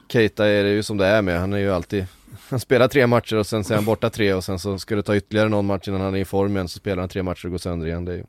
[0.08, 2.06] Keita är det ju som det är med, han är ju alltid
[2.48, 4.96] han spelar tre matcher och sen så är han borta tre och sen så ska
[4.96, 7.22] det ta ytterligare någon match innan han är i form igen så spelar han tre
[7.22, 8.04] matcher och går sönder igen.
[8.04, 8.24] Det är ju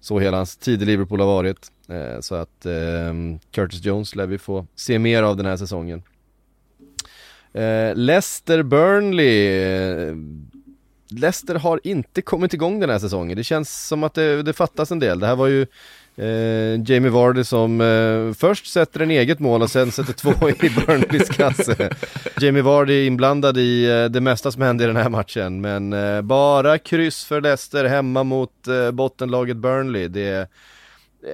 [0.00, 1.70] så hela hans tid i Liverpool har varit.
[1.88, 6.02] Eh, så att ehm, Curtis Jones lär vi få se mer av den här säsongen.
[7.52, 10.14] Eh, Leicester Burnley
[11.08, 13.36] Leicester har inte kommit igång den här säsongen.
[13.36, 15.20] Det känns som att det, det fattas en del.
[15.20, 15.66] Det här var ju
[16.16, 20.70] eh, Jamie Vardy som eh, först sätter en eget mål och sen sätter två i
[20.86, 21.90] Burnleys kasse.
[22.40, 25.60] Jamie Vardy är inblandad i eh, det mesta som hände i den här matchen.
[25.60, 30.08] Men eh, bara kryss för Leicester hemma mot eh, bottenlaget Burnley.
[30.08, 30.48] Det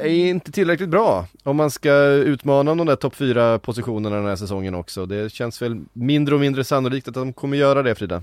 [0.03, 4.37] är inte tillräckligt bra om man ska utmana de där topp 4 positionerna den här
[4.37, 5.07] säsongen också.
[5.07, 8.23] Det känns väl mindre och mindre sannolikt att de kommer göra det Frida.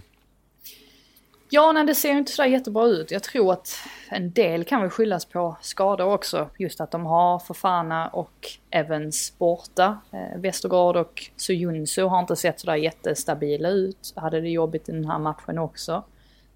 [1.49, 3.11] Ja, nej, det ser ju inte så jättebra ut.
[3.11, 3.79] Jag tror att
[4.09, 6.49] en del kan väl skyllas på skador också.
[6.57, 9.97] Just att de har Fofana och Evans borta.
[10.11, 14.13] Eh, Westergaard och Sujunsu har inte sett sådär jättestabila ut.
[14.15, 16.03] Hade det jobbigt i den här matchen också.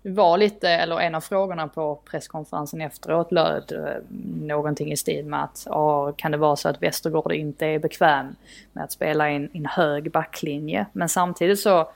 [0.02, 4.04] det var lite, eller en av frågorna på presskonferensen efteråt löd eh,
[4.48, 8.36] någonting i stil med att ah, kan det vara så att Västergård inte är bekväm
[8.74, 10.86] med att spela i en hög backlinje.
[10.94, 11.90] Men samtidigt så,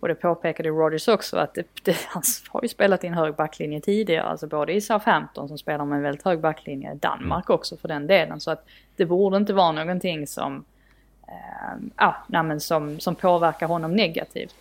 [0.00, 3.34] och det påpekade Rogers också, att det, det, han har ju spelat i en hög
[3.34, 7.76] backlinje tidigare, alltså både i Southampton som spelar med en väldigt hög backlinje, Danmark också
[7.76, 8.40] för den delen.
[8.40, 8.66] Så att
[8.96, 10.64] det borde inte vara någonting som,
[11.28, 14.54] eh, ah, nej, som, som påverkar honom negativt.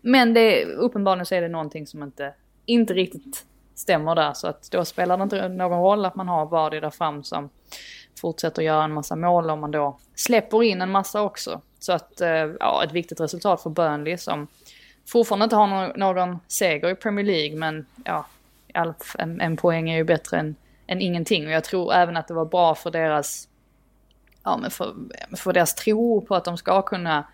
[0.00, 2.34] Men det, uppenbarligen så är det någonting som inte,
[2.66, 4.32] inte riktigt stämmer där.
[4.32, 7.50] Så att då spelar det inte någon roll att man har Vardy där fram som
[8.20, 11.60] fortsätter göra en massa mål om man då släpper in en massa också.
[11.78, 12.30] Så att, eh,
[12.60, 14.46] ja, ett viktigt resultat för Burnley som
[15.08, 17.56] fortfarande inte har någon, seger i Premier League.
[17.56, 18.26] Men ja,
[19.18, 20.56] en, en poäng är ju bättre än,
[20.86, 21.46] än ingenting.
[21.46, 23.48] Och jag tror även att det var bra för deras,
[24.44, 24.94] ja men för,
[25.36, 27.24] för deras tro på att de ska kunna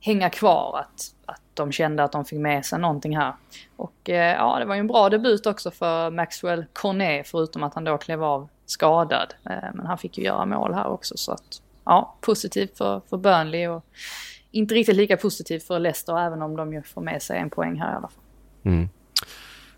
[0.00, 0.78] hänga kvar.
[0.78, 3.32] Att, att de kände att de fick med sig någonting här.
[3.76, 7.74] Och eh, ja, det var ju en bra debut också för Maxwell Cornet förutom att
[7.74, 9.34] han då klev av skadad.
[9.44, 13.16] Eh, men han fick ju göra mål här också så att ja, positivt för, för
[13.16, 13.84] Burnley och
[14.54, 17.76] inte riktigt lika positivt för Leicester även om de ju får med sig en poäng
[17.76, 18.22] här i alla fall.
[18.62, 18.88] Mm.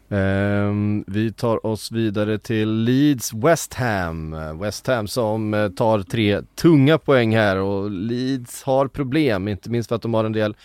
[0.09, 4.37] Um, vi tar oss vidare till Leeds West Ham.
[4.61, 9.89] West Ham som eh, tar tre tunga poäng här och Leeds har problem, inte minst
[9.89, 10.57] för att de har en del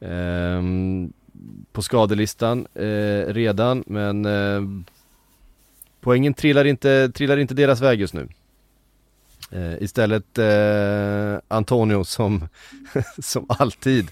[0.00, 1.12] um,
[1.72, 4.62] på skadelistan uh, redan men uh,
[6.00, 8.28] poängen trillar inte, trillar inte deras väg just nu.
[9.52, 10.38] Uh, istället
[11.48, 12.48] Antonio som,
[13.18, 14.10] som alltid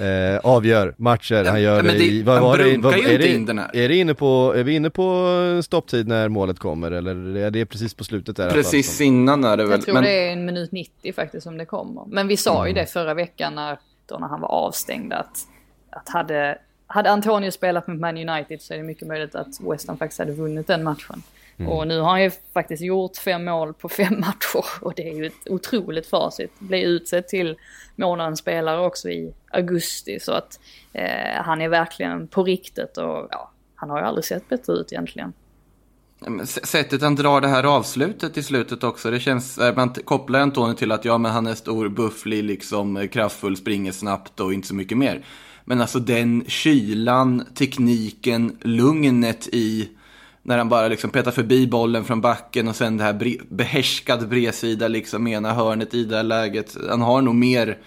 [0.00, 1.44] eh, avgör matcher.
[1.44, 4.64] Han gör det, i, vad var det, vad, är, det, är det inne på, är
[4.64, 8.50] vi inne på stopptid när målet kommer eller är det precis på slutet där?
[8.50, 9.72] Precis fall, innan är det väl.
[9.72, 10.02] Jag tror men...
[10.02, 12.04] det är en minut 90 faktiskt som det kommer.
[12.06, 12.68] Men vi sa mm.
[12.68, 15.46] ju det förra veckan när, då när han var avstängd att,
[15.90, 19.88] att hade, hade Antonio spelat mot Man United så är det mycket möjligt att West
[19.88, 21.22] Ham faktiskt hade vunnit den matchen.
[21.60, 21.72] Mm.
[21.72, 25.14] Och nu har han ju faktiskt gjort fem mål på fem matcher och det är
[25.14, 26.52] ju ett otroligt facit.
[26.58, 27.56] Blir utsedd till
[27.96, 30.60] månadens spelare också i augusti så att
[30.92, 34.92] eh, han är verkligen på riktigt och ja, han har ju aldrig sett bättre ut
[34.92, 35.32] egentligen.
[36.44, 40.74] Sättet han drar det här avslutet i slutet också, det känns, eh, man kopplar Antonio
[40.74, 44.68] till att ja men han är stor, bufflig, liksom eh, kraftfull, springer snabbt och inte
[44.68, 45.24] så mycket mer.
[45.64, 49.88] Men alltså den kylan, tekniken, lugnet i
[50.42, 54.28] när han bara liksom petar förbi bollen från backen och sen det här bre behärskad
[54.28, 56.76] bredsida liksom ena hörnet i det här läget.
[56.90, 57.78] Han har nog mer,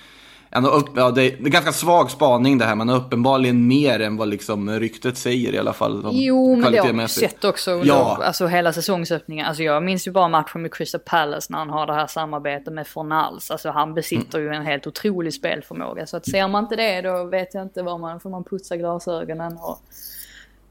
[0.49, 4.17] han har upp, ja, det är ganska svag spaning det här, men uppenbarligen mer än
[4.17, 6.09] vad liksom ryktet säger i alla fall.
[6.11, 8.19] Jo, men det har vi sett också ja.
[8.23, 9.45] alltså, hela säsongsöppningen.
[9.45, 12.73] Alltså jag minns ju bara matchen med Crystal Palace när han har det här samarbetet
[12.73, 13.51] med Fornals.
[13.51, 14.53] Alltså han besitter mm.
[14.53, 16.05] ju en helt otrolig spelförmåga.
[16.05, 18.77] Så att ser man inte det då vet jag inte vad man, får man putsa
[18.77, 19.79] glasögonen och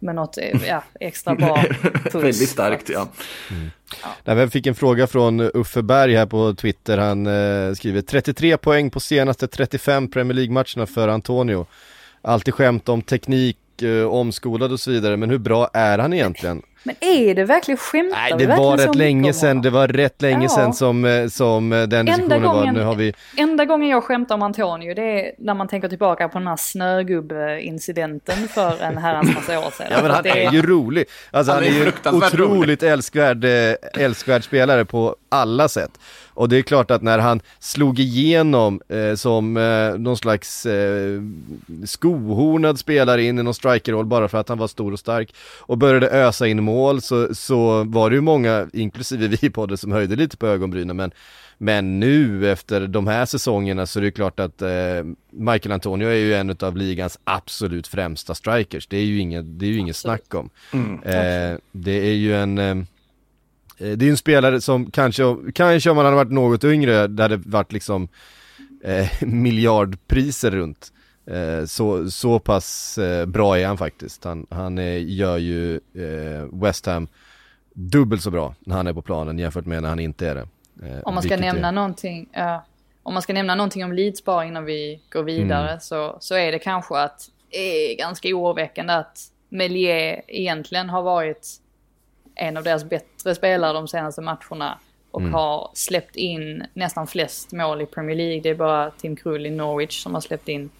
[0.03, 1.57] med något ja, extra bra
[2.11, 2.15] puls.
[2.15, 3.09] Väldigt starkt ja.
[3.51, 3.71] Mm.
[4.03, 4.35] ja.
[4.35, 6.99] Nej, fick en fråga från Uffe Berg här på Twitter.
[6.99, 11.67] Han eh, skriver 33 poäng på senaste 35 Premier League-matcherna för Antonio.
[12.23, 16.63] Alltid skämt om teknik, eh, omskolad och så vidare, men hur bra är han egentligen?
[16.83, 20.45] Men är det verkligen skämtar Nej det var rätt länge sedan, det var rätt länge
[20.45, 20.49] ja.
[20.49, 22.81] sedan som, eh, som eh, den diskussionen gången, var.
[22.81, 23.15] Nu har vi...
[23.37, 26.57] Enda gången jag skämtar om Antonio det är när man tänker tillbaka på den här
[26.57, 29.87] snögubbe-incidenten för en herrans massa år sedan.
[29.91, 31.05] Ja men han är ju rolig.
[31.31, 35.99] Alltså han, han är, är ju otroligt älskvärd, eh, älskvärd spelare på alla sätt.
[36.35, 41.23] Och det är klart att när han slog igenom eh, som eh, någon slags eh,
[41.85, 45.79] skohornad spelare in i någon strikerroll bara för att han var stor och stark och
[45.79, 49.93] började ösa in mål så, så var det ju många, inklusive vi på det, som
[49.93, 51.13] höjde lite på ögonbrynen men
[51.59, 54.69] men nu efter de här säsongerna så är det klart att eh,
[55.31, 58.87] Michael Antonio är ju en av ligans absolut främsta strikers.
[58.87, 60.51] Det är ju inget, det är ju inget snack om.
[60.73, 61.03] Mm.
[61.03, 62.77] Eh, det är ju en Eh,
[63.79, 65.23] det är ju en spelare som kanske,
[65.55, 68.09] kanske om han hade varit något yngre, det hade varit liksom
[68.85, 70.93] eh, miljardpriser runt.
[71.27, 74.25] Eh, så, så pass eh, bra är han faktiskt.
[74.25, 74.77] Han, han
[75.09, 77.09] gör ju eh, West Ham
[77.75, 80.49] dubbelt så bra när han är på planen jämfört med när han inte är det.
[80.87, 81.73] Eh, om man ska nämna är...
[81.73, 82.29] någonting,
[83.03, 85.81] om man ska nämna någonting om Leeds bara innan vi går vidare mm.
[85.81, 89.19] så, så är det kanske att det är ganska oroväckande att
[89.49, 91.49] Melier egentligen har varit
[92.35, 94.79] en av deras bättre spelare de senaste matcherna.
[95.11, 95.35] Och mm.
[95.35, 98.41] har släppt in nästan flest mål i Premier League.
[98.41, 100.71] Det är bara Tim Krull i Norwich som har släppt in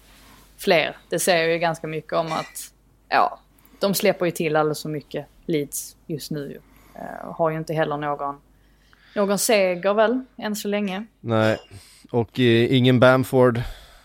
[0.57, 0.97] fler.
[1.09, 2.73] Det säger ju ganska mycket om att,
[3.09, 3.39] ja,
[3.79, 6.59] de släpper ju till alldeles för mycket Leeds just nu.
[6.95, 8.41] Uh, har ju inte heller någon,
[9.15, 11.05] någon seger väl, än så länge.
[11.19, 11.57] Nej,
[12.11, 13.61] och uh, ingen Bamford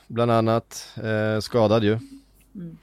[0.06, 1.98] bland annat, uh, skadad ju.
[2.54, 2.78] Mm.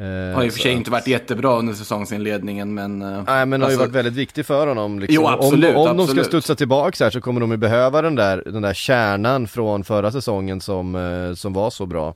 [0.00, 3.02] Eh, Har i och för sig inte varit jättebra under säsongsinledningen men...
[3.02, 5.14] eh, Nej men det har ju alltså, varit väldigt viktigt för honom liksom.
[5.14, 6.26] Jo, absolut, Om, om de ska absolut.
[6.26, 10.12] studsa tillbaka här så kommer de ju behöva den där, den där kärnan från förra
[10.12, 12.14] säsongen som, eh, som var så bra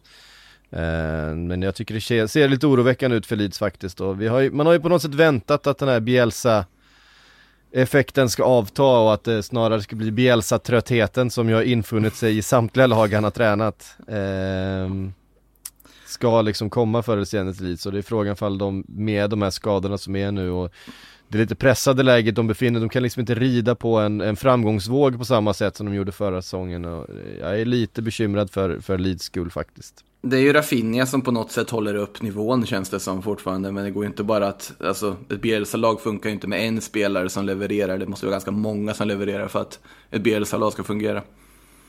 [1.35, 4.41] Men jag tycker det ser, ser lite oroväckande ut för Leeds faktiskt och vi har
[4.41, 6.65] ju, man har ju på något sätt väntat att den här Bielsa
[7.73, 12.39] effekten ska avta och att det snarare ska bli Bielsa-tröttheten som ju har infunnit sig
[12.39, 15.13] i samtliga lag han har tränat Ehm,
[16.23, 19.31] Ska liksom komma förr eller senare till Leeds och det är frågan fall de med
[19.31, 20.73] de här skadorna som är nu och
[21.29, 25.19] det lite pressade läget de befinner de kan liksom inte rida på en, en framgångsvåg
[25.19, 27.07] på samma sätt som de gjorde förra säsongen och
[27.41, 30.05] jag är lite bekymrad för, för Leeds skull faktiskt.
[30.21, 33.73] Det är ju Rafinha som på något sätt håller upp nivån känns det som fortfarande.
[33.73, 36.81] Men det går ju inte bara att, alltså ett Bielsa-lag funkar ju inte med en
[36.81, 37.99] spelare som levererar.
[37.99, 41.23] Det måste vara ganska många som levererar för att ett Bielsa-lag ska fungera.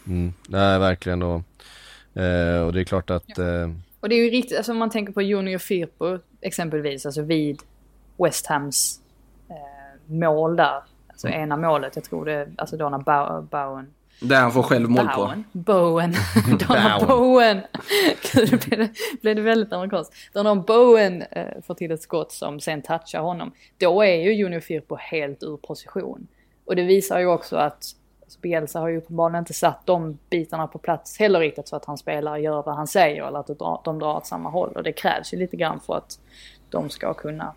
[0.07, 0.33] Mm.
[0.47, 1.41] Nej verkligen och,
[2.21, 3.67] eh, och det är klart att eh,
[4.03, 7.59] Och det är ju riktigt, alltså om man tänker på Junior Firpo exempelvis, alltså vid
[8.17, 8.99] West Hams
[9.49, 10.81] eh, mål där.
[11.07, 15.07] Alltså ena målet, jag tror det, alltså då när Bow- Bowen Där han får självmål
[15.07, 15.21] på.
[15.21, 15.43] Bowen.
[15.51, 16.13] Bowen.
[16.67, 17.17] Donald Bowen.
[17.17, 17.61] Bowen.
[18.33, 20.13] Gud, det blev, det blev det väldigt amerikanskt.
[20.33, 23.51] Donald Bowen eh, får till ett skott som sen touchar honom.
[23.77, 26.27] Då är ju Junior Firpo helt ur position.
[26.65, 27.83] Och det visar ju också att
[28.33, 31.85] så Bielsa har ju uppenbarligen inte satt de bitarna på plats heller riktigt så att
[31.85, 34.71] han spelar gör vad han säger eller att de drar, åt samma håll.
[34.75, 36.19] Och det krävs ju lite grann för att
[36.69, 37.53] de ska kunna,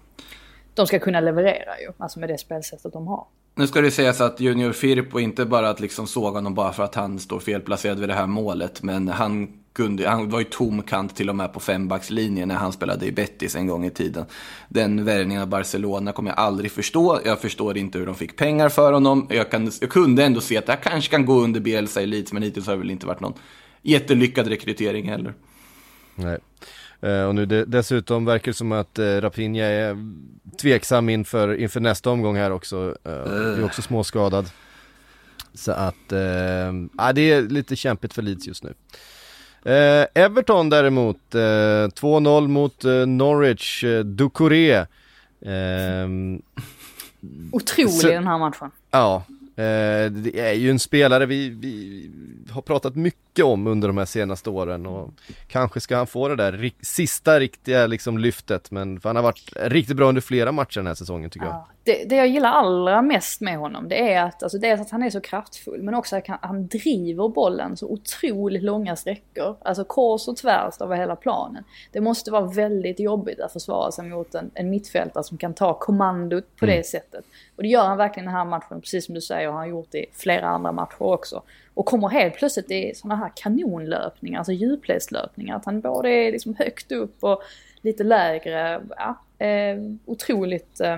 [0.74, 1.92] de ska kunna leverera ju.
[1.98, 3.26] Alltså med det spelsättet de har.
[3.54, 6.82] Nu ska det sägas att Junior Firpo inte bara att liksom såga honom bara för
[6.82, 8.82] att han står felplacerad vid det här målet.
[8.82, 12.72] Men han, kunde, han var ju tom kant till och med på fembackslinjen när han
[12.72, 14.24] spelade i Betis en gång i tiden.
[14.68, 17.20] Den värvningen av Barcelona kommer jag aldrig förstå.
[17.24, 19.26] Jag förstår inte hur de fick pengar för honom.
[19.30, 22.06] Jag, kan, jag kunde ändå se att det här kanske kan gå under Bielsa i
[22.06, 23.34] Leeds, men hittills har det väl inte varit någon
[23.82, 25.34] jättelyckad rekrytering heller.
[26.14, 26.38] Nej.
[27.00, 29.96] Eh, och nu dessutom verkar det som att eh, Rapinha är
[30.60, 32.96] tveksam inför, inför nästa omgång här också.
[33.04, 34.50] Han är också småskadad.
[35.54, 36.18] Så att, äh,
[36.98, 38.74] ja, det är lite kämpigt för Leeds just nu.
[39.66, 44.86] Eh, Everton däremot, eh, 2-0 mot eh, Norwich, eh, Ducouré.
[45.46, 46.42] Ehm,
[47.52, 48.70] Otrolig Så- den här matchen.
[48.90, 49.22] Ja,
[49.56, 52.10] eh, det är ju en spelare vi, vi
[52.50, 55.10] har pratat mycket om under de här senaste åren och
[55.48, 59.22] kanske ska han få det där ri- sista riktiga liksom lyftet men för han har
[59.22, 61.54] varit riktigt bra under flera matcher den här säsongen tycker jag.
[61.54, 61.68] Ja.
[61.86, 65.02] Det, det jag gillar allra mest med honom det är att, alltså dels att han
[65.02, 69.56] är så kraftfull men också att han, han driver bollen så otroligt långa sträckor.
[69.62, 71.64] Alltså kors och tvärs över hela planen.
[71.92, 75.78] Det måste vara väldigt jobbigt att försvara sig mot en, en mittfältare som kan ta
[75.78, 77.24] kommandot på det sättet.
[77.56, 79.62] Och det gör han verkligen i den här matchen, precis som du säger, och han
[79.62, 81.42] har gjort det i flera andra matcher också.
[81.74, 85.56] Och kommer helt plötsligt i sådana här kanonlöpningar, alltså djupledslöpningar.
[85.56, 87.42] Att han både är liksom högt upp och
[87.80, 88.80] lite lägre.
[88.96, 90.96] Ja, eh, otroligt, eh,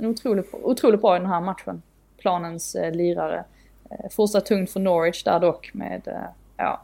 [0.00, 1.82] en otroligt, otroligt bra i den här matchen.
[2.18, 3.44] Planens eh, lirare.
[3.90, 6.14] Eh, fortsatt tungt för Norwich där dock med, eh,
[6.56, 6.82] ja,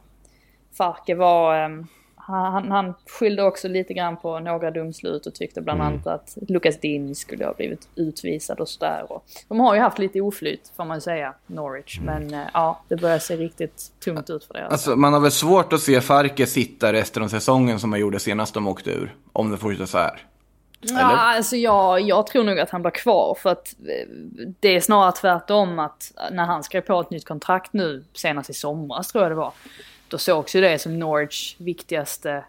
[0.78, 1.68] Farke var, eh,
[2.16, 6.38] han, han- han skyllde också lite grann på några domslut och tyckte bland annat att
[6.48, 9.06] Lucas Digne skulle ha blivit utvisad och sådär.
[9.48, 12.00] De har ju haft lite oflyt får man säga, Norwich.
[12.00, 15.30] Men eh, ja, det börjar se riktigt tungt ut för deras Alltså, man har väl
[15.32, 19.14] svårt att se Farke sitta resten av säsongen som man gjorde senast de åkte ur.
[19.32, 20.22] Om det fortsätter så här.
[20.80, 24.08] Ja, alltså jag, jag tror nog att han blir kvar för att eh,
[24.60, 28.54] det är snarare tvärtom att när han skrev på ett nytt kontrakt nu senast i
[28.54, 29.52] somras tror jag det var.
[30.08, 32.44] Då sågs ju det som Norwich viktigaste,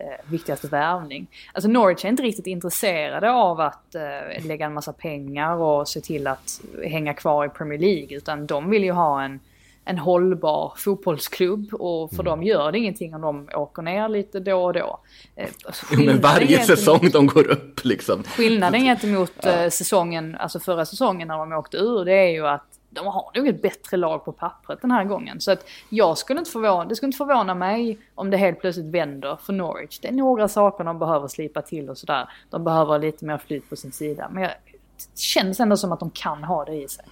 [0.00, 1.26] eh, viktigaste värvning.
[1.52, 6.00] Alltså Norwich är inte riktigt intresserade av att eh, lägga en massa pengar och se
[6.00, 9.40] till att hänga kvar i Premier League utan de vill ju ha en
[9.88, 14.64] en hållbar fotbollsklubb och för dem gör det ingenting om de åker ner lite då
[14.64, 15.00] och då.
[15.36, 18.22] Eh, alltså Men skillnaden varje säsong de går upp liksom.
[18.22, 22.66] Skillnaden gentemot eh, säsongen, alltså förra säsongen när de åkte ur, det är ju att
[22.90, 25.40] de har nog ett bättre lag på pappret den här gången.
[25.40, 28.86] Så att jag skulle inte förvåna, det skulle inte förvåna mig om det helt plötsligt
[28.86, 29.98] vänder för Norwich.
[29.98, 32.28] Det är några saker de behöver slipa till och sådär.
[32.50, 34.28] De behöver lite mer flyt på sin sida.
[34.32, 34.52] Men jag,
[34.96, 37.04] det känns ändå som att de kan ha det i sig.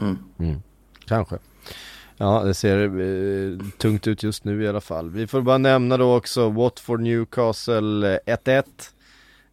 [1.06, 1.38] Kanske.
[2.16, 5.10] Ja, det ser eh, tungt ut just nu i alla fall.
[5.10, 8.62] Vi får bara nämna då också Watford Newcastle eh, 1-1.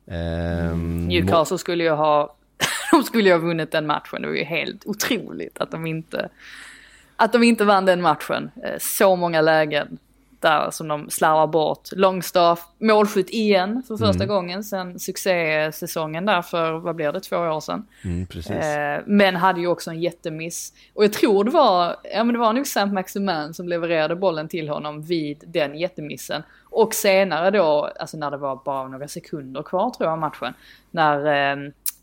[0.07, 2.35] Ehm, Newcastle skulle ju ha,
[2.91, 4.21] de skulle ju ha vunnit den matchen.
[4.21, 6.29] Det var ju helt otroligt att de inte,
[7.15, 8.51] att de inte vann den matchen.
[8.63, 9.97] Eh, Så många lägen
[10.41, 11.89] där som de slarvar bort.
[11.91, 17.59] Longstaff, målskytt igen för första gången sen succésäsongen där för, vad blir det, två år
[17.59, 17.87] sedan.
[18.03, 18.27] Mm.
[18.49, 20.73] Eh, men hade ju också en jättemiss.
[20.93, 24.47] Och jag tror det var, ja men det var nog Saint Maximin som levererade bollen
[24.47, 26.43] till honom vid den jättemissen.
[26.69, 30.53] Och senare då, alltså när det var bara några sekunder kvar tror jag av matchen,
[30.91, 31.25] när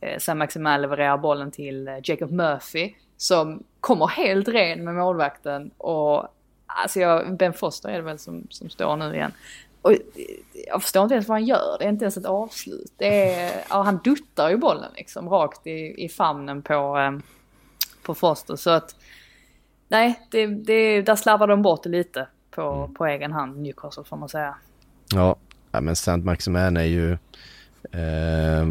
[0.00, 5.70] eh, Saint Maximin levererar bollen till eh, Jacob Murphy som kommer helt ren med målvakten
[5.78, 6.28] och
[6.68, 9.32] alltså jag, Ben Foster är det väl som, som står nu igen.
[9.82, 9.92] Och
[10.66, 12.92] jag förstår inte ens vad han gör, det är inte ens ett avslut.
[12.96, 17.18] Det är, ja, han duttar ju bollen liksom rakt i, i famnen på, eh,
[18.02, 18.56] på Foster.
[18.56, 18.96] Så att
[19.88, 24.16] nej, det, det, där slarvar de bort det lite på, på egen hand, Newcastle får
[24.16, 24.54] man säga.
[25.14, 25.36] Ja,
[25.70, 27.12] ja men Saint Maximin är ju
[27.92, 28.66] eh,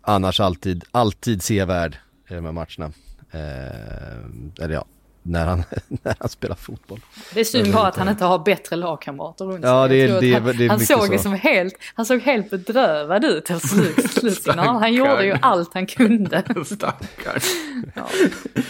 [0.00, 1.98] annars alltid, alltid sevärd
[2.28, 2.92] i de här matcherna.
[3.30, 4.84] Eh, eller ja,
[5.28, 7.00] när han, när han spelar fotboll.
[7.34, 9.70] Det är synd bara att han inte har bättre lagkamrater runt sig.
[9.70, 11.18] Ja, det är- det han, det är han såg så.
[11.18, 14.46] som helt, han såg helt bedrövad ut till slut.
[14.56, 16.42] Han gjorde ju allt han kunde.
[16.64, 17.40] Stackarn.
[17.94, 18.06] Ja.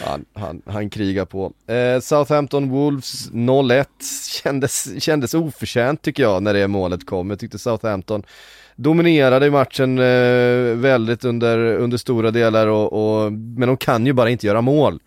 [0.05, 1.53] Han, han, han krigar på.
[1.67, 3.85] Eh, Southampton Wolves 0-1
[4.43, 7.31] kändes, kändes oförtjänt tycker jag när det målet kom.
[7.31, 8.23] Jag tyckte Southampton
[8.77, 12.93] dominerade matchen eh, väldigt under, under stora delar och,
[13.25, 15.01] och, men de kan ju bara inte göra mål.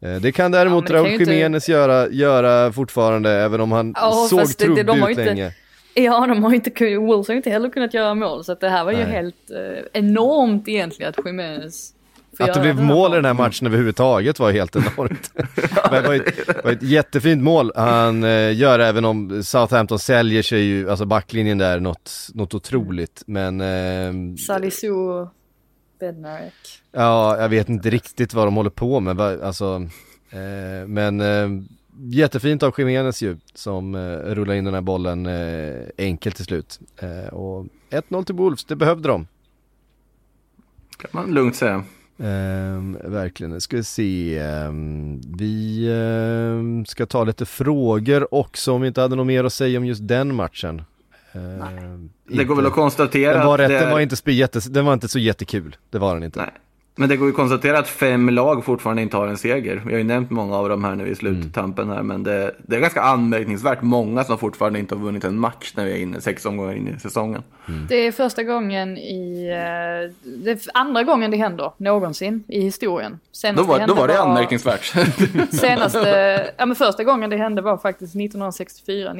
[0.00, 3.94] Eh, det kan däremot Ja, Raúl ju inte- Jiménez göra, göra fortfarande även om han
[3.96, 5.52] Ja, såg trubbig ut ju inte- länge.
[5.94, 8.44] Ja, de har ju inte Wolves har ju inte heller kunnat göra mål.
[8.44, 9.06] Så det här var ju Nej.
[9.06, 11.92] helt eh, enormt egentligen att Jiménez
[12.38, 15.30] Att det blev mål i den här matchen överhuvudtaget var helt enormt.
[15.90, 20.60] Det var ett, var ett jättefint mål han eh, gör även om Southampton säljer sig
[20.60, 23.22] ju, alltså backlinjen där, något, något otroligt.
[23.26, 24.88] Men eh, Salisu
[25.98, 26.82] Bednarek.
[26.92, 29.20] ja, jag vet inte riktigt vad de håller på med.
[29.20, 29.88] Alltså,
[30.30, 31.48] eh, men eh,
[31.98, 36.80] jättefint av Jiménez ju, som eh, rullar in den här bollen eh, enkelt till slut.
[36.96, 39.26] Eh, och 1-0 till Wolves, det behövde de.
[40.98, 41.84] Kan man lugnt säga.
[42.18, 44.38] Ehm, verkligen, nu ska vi se.
[44.38, 49.52] Ehm, vi ehm, ska ta lite frågor också om vi inte hade något mer att
[49.52, 50.82] säga om just den matchen.
[51.32, 54.60] Ehm, Det går väl att konstatera den var, rätt, att det den, var inte, jätte,
[54.70, 56.38] den var inte så jättekul, det var den inte.
[56.40, 56.50] Nej.
[57.00, 59.82] Men det går ju att konstatera att fem lag fortfarande inte har en seger.
[59.86, 62.76] Vi har ju nämnt många av dem här nu i sluttampen här, men det, det
[62.76, 66.20] är ganska anmärkningsvärt många som fortfarande inte har vunnit en match när vi är inne,
[66.20, 67.42] sex omgångar in i säsongen.
[67.88, 69.46] Det är första gången i...
[69.48, 73.12] eh, Det är andra gången det händer någonsin i historien.
[73.12, 74.84] Då Senast var, hände då var det anmärkningsvärt.
[75.50, 79.14] Senaste, ja men första gången det hände var faktiskt 1964,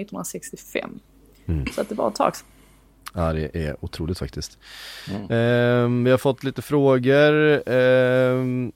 [1.53, 1.74] 1965.
[1.74, 2.32] Så att det var ett tag.
[3.14, 4.59] Ja det är otroligt faktiskt.
[5.30, 7.62] Ehm, vi har fått lite frågor.
[7.68, 8.72] Ehm,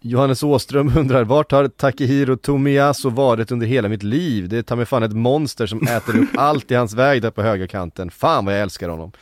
[0.00, 4.48] Johannes Åström undrar, vart har Takehiro Tomiyasu varit under hela mitt liv?
[4.48, 7.30] Det är ta mig fan ett monster som äter upp allt i hans väg där
[7.30, 8.10] på högerkanten.
[8.10, 9.12] Fan vad jag älskar honom.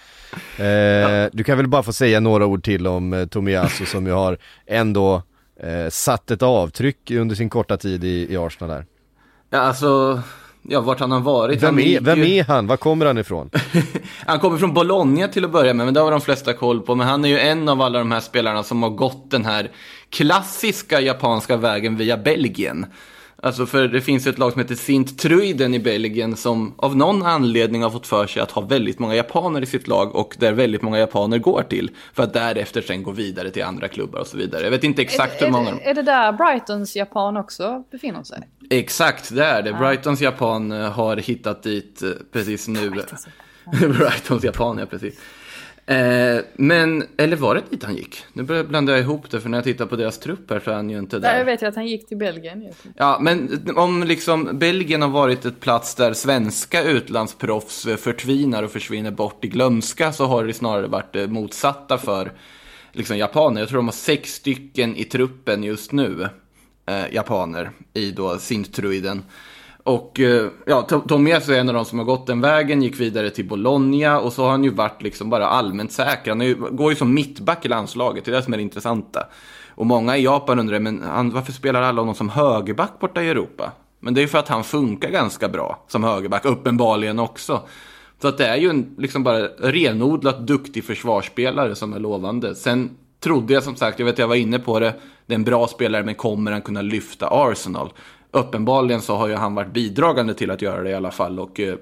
[0.59, 4.13] Eh, Du kan väl bara få säga några ord till om eh, Tomiyasu som ju
[4.13, 5.23] har ändå
[5.61, 8.87] eh, satt ett avtryck under sin korta tid i, i Arsenal där.
[9.51, 10.23] ja, alltså,
[10.69, 11.63] ja, vart han har varit.
[11.63, 12.67] Vem Han är, vem ju- är han?
[12.67, 13.51] Var kommer han ifrån?
[14.27, 16.95] Han kommer från Bologna till att börja med, men det har de flesta koll på.
[16.95, 19.71] Men han är ju en av alla de här spelarna som har gått den här
[20.11, 22.87] klassiska japanska vägen via Belgien.
[23.47, 27.23] Alltså för det finns ett lag som heter Sint Truiden i Belgien som av någon
[27.23, 30.53] anledning har fått för sig att ha väldigt många japaner i sitt lag och där
[30.53, 31.91] väldigt många japaner går till.
[32.15, 34.63] För att därefter sen gå vidare till andra klubbar och så vidare.
[34.63, 35.71] Jag vet inte exakt hur är, många.
[35.71, 38.49] är, är det där Brightons Japan också befinner sig?
[38.71, 39.73] Exakt, det är det.
[39.73, 42.91] Brightons Japan eh, har hittat dit eh, precis nu.
[42.91, 43.29] Brightons
[43.99, 45.15] Brightons Japan, ja precis.
[45.89, 48.25] Eh, men, eller var det dit han gick?
[48.33, 50.71] Nu börjar jag blanda ihop det, för när jag tittar på deras trupp här så
[50.71, 51.39] är han ju inte Där där.
[51.39, 52.73] jag vet jag att han gick till Belgien.
[52.97, 59.11] Ja, men om liksom Belgien har varit ett plats där svenska utlandsproffs förtvinar och försvinner
[59.11, 62.33] bort i glömska så har det snarare varit det motsatta för
[62.93, 63.61] liksom japaner.
[63.61, 66.29] Jag tror de har sex stycken i truppen just nu,
[66.87, 69.23] eh, japaner, i då Sintruiden.
[69.87, 73.01] Och eh, ja, Tommy Tomias är en av de som har gått den vägen, gick
[73.01, 76.31] vidare till Bologna och så har han ju varit liksom bara allmänt säker.
[76.31, 79.27] Han ju, går ju som mittback i landslaget, det är det som är det intressanta.
[79.69, 83.29] Och många i Japan undrar, men han, varför spelar alla honom som högerback borta i
[83.29, 83.73] Europa?
[84.01, 87.63] Men det är ju för att han funkar ganska bra som högerback, uppenbarligen också.
[88.23, 92.55] Så att det är ju en liksom bara renodlat duktig försvarsspelare som är lovande.
[92.55, 94.95] Sen trodde jag som sagt, jag vet att jag var inne på det,
[95.27, 97.93] det är en bra spelare men kommer han kunna lyfta Arsenal?
[98.37, 101.61] Uppenbarligen så har ju han varit bidragande till att göra det i alla fall och
[101.61, 101.75] eh,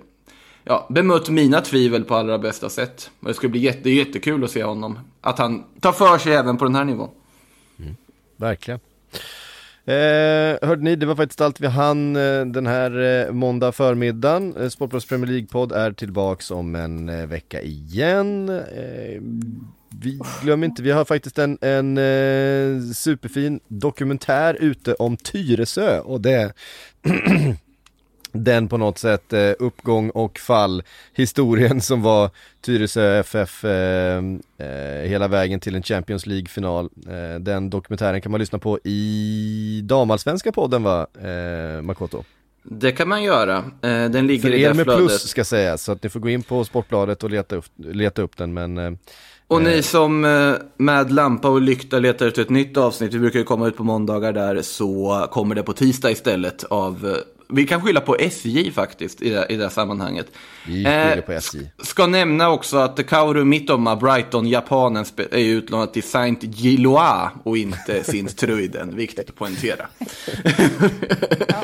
[0.65, 3.11] ja, bemött mina tvivel på allra bästa sätt.
[3.21, 6.57] Och det ska bli jätte, jättekul att se honom, att han tar för sig även
[6.57, 7.11] på den här nivån.
[7.79, 7.97] Mm.
[8.37, 8.81] Verkligen.
[9.87, 14.57] Eh, hörde ni, det var faktiskt allt vi hann eh, den här eh, måndag förmiddagen.
[14.57, 18.49] Eh, Sportbladets Premier League-podd är tillbaks om en eh, vecka igen.
[18.49, 19.23] Eh,
[20.01, 26.21] vi glömmer inte, vi har faktiskt en, en eh, superfin dokumentär ute om Tyresö och
[26.21, 26.53] det
[28.33, 30.83] den på något sätt eh, uppgång och fall
[31.13, 32.31] historien som var
[32.61, 34.23] Tyresö FF eh,
[34.59, 36.91] eh, hela vägen till en Champions League-final.
[37.09, 42.25] Eh, den dokumentären kan man lyssna på i damallsvenska podden va, eh, Makoto?
[42.63, 43.57] Det kan man göra.
[43.59, 45.07] Eh, den ligger För i er det med flödet.
[45.07, 48.23] plus ska sägas, så att ni får gå in på Sportbladet och leta upp, leta
[48.23, 48.99] upp den men
[49.55, 53.39] Och ni som eh, med lampa och lykta letar efter ett nytt avsnitt, vi brukar
[53.39, 57.17] ju komma ut på måndagar där, så kommer det på tisdag istället av, eh,
[57.49, 60.27] vi kan skylla på SJ faktiskt i det, i det här sammanhanget.
[60.67, 61.59] vi Eh, skyller på SJ.
[61.83, 68.05] Ska nämna också att Kaoru Mittoma, Brighton, japanen, är utlånad till Saint Gilloa och inte
[68.05, 68.97] Sint Truiden.
[68.97, 69.87] Viktigt att poängtera.
[71.49, 71.63] Ja,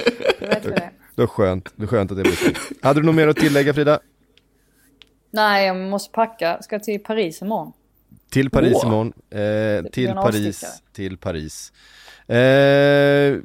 [0.63, 0.91] det.
[1.15, 2.51] Det var skönt, det var skönt att det blev så.
[2.83, 4.01] Hade du något mer att tillägga Frida?
[5.31, 6.63] Nej, jag måste packa.
[6.63, 7.73] Ska till Paris imorgon.
[8.31, 8.87] Till Paris Åh.
[8.87, 11.73] imorgon, eh, till Paris, till Paris.
[12.29, 13.39] Eh,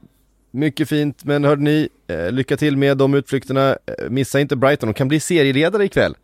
[0.51, 3.69] mycket fint, men hörde ni, eh, lycka till med de utflykterna.
[3.69, 6.15] Eh, missa inte Brighton, de kan bli serieledare ikväll.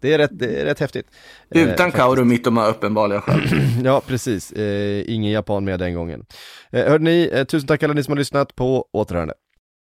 [0.00, 1.06] Det är rätt, det är rätt häftigt.
[1.54, 1.96] Eh, Utan faktiskt.
[1.96, 3.40] Kaoru Mittoma uppenbarliga skäl.
[3.84, 4.52] Ja, precis.
[4.52, 6.24] Eh, ingen japan med den gången.
[6.72, 9.34] Eh, hörde ni, eh, tusen tack alla ni som har lyssnat på återhörande.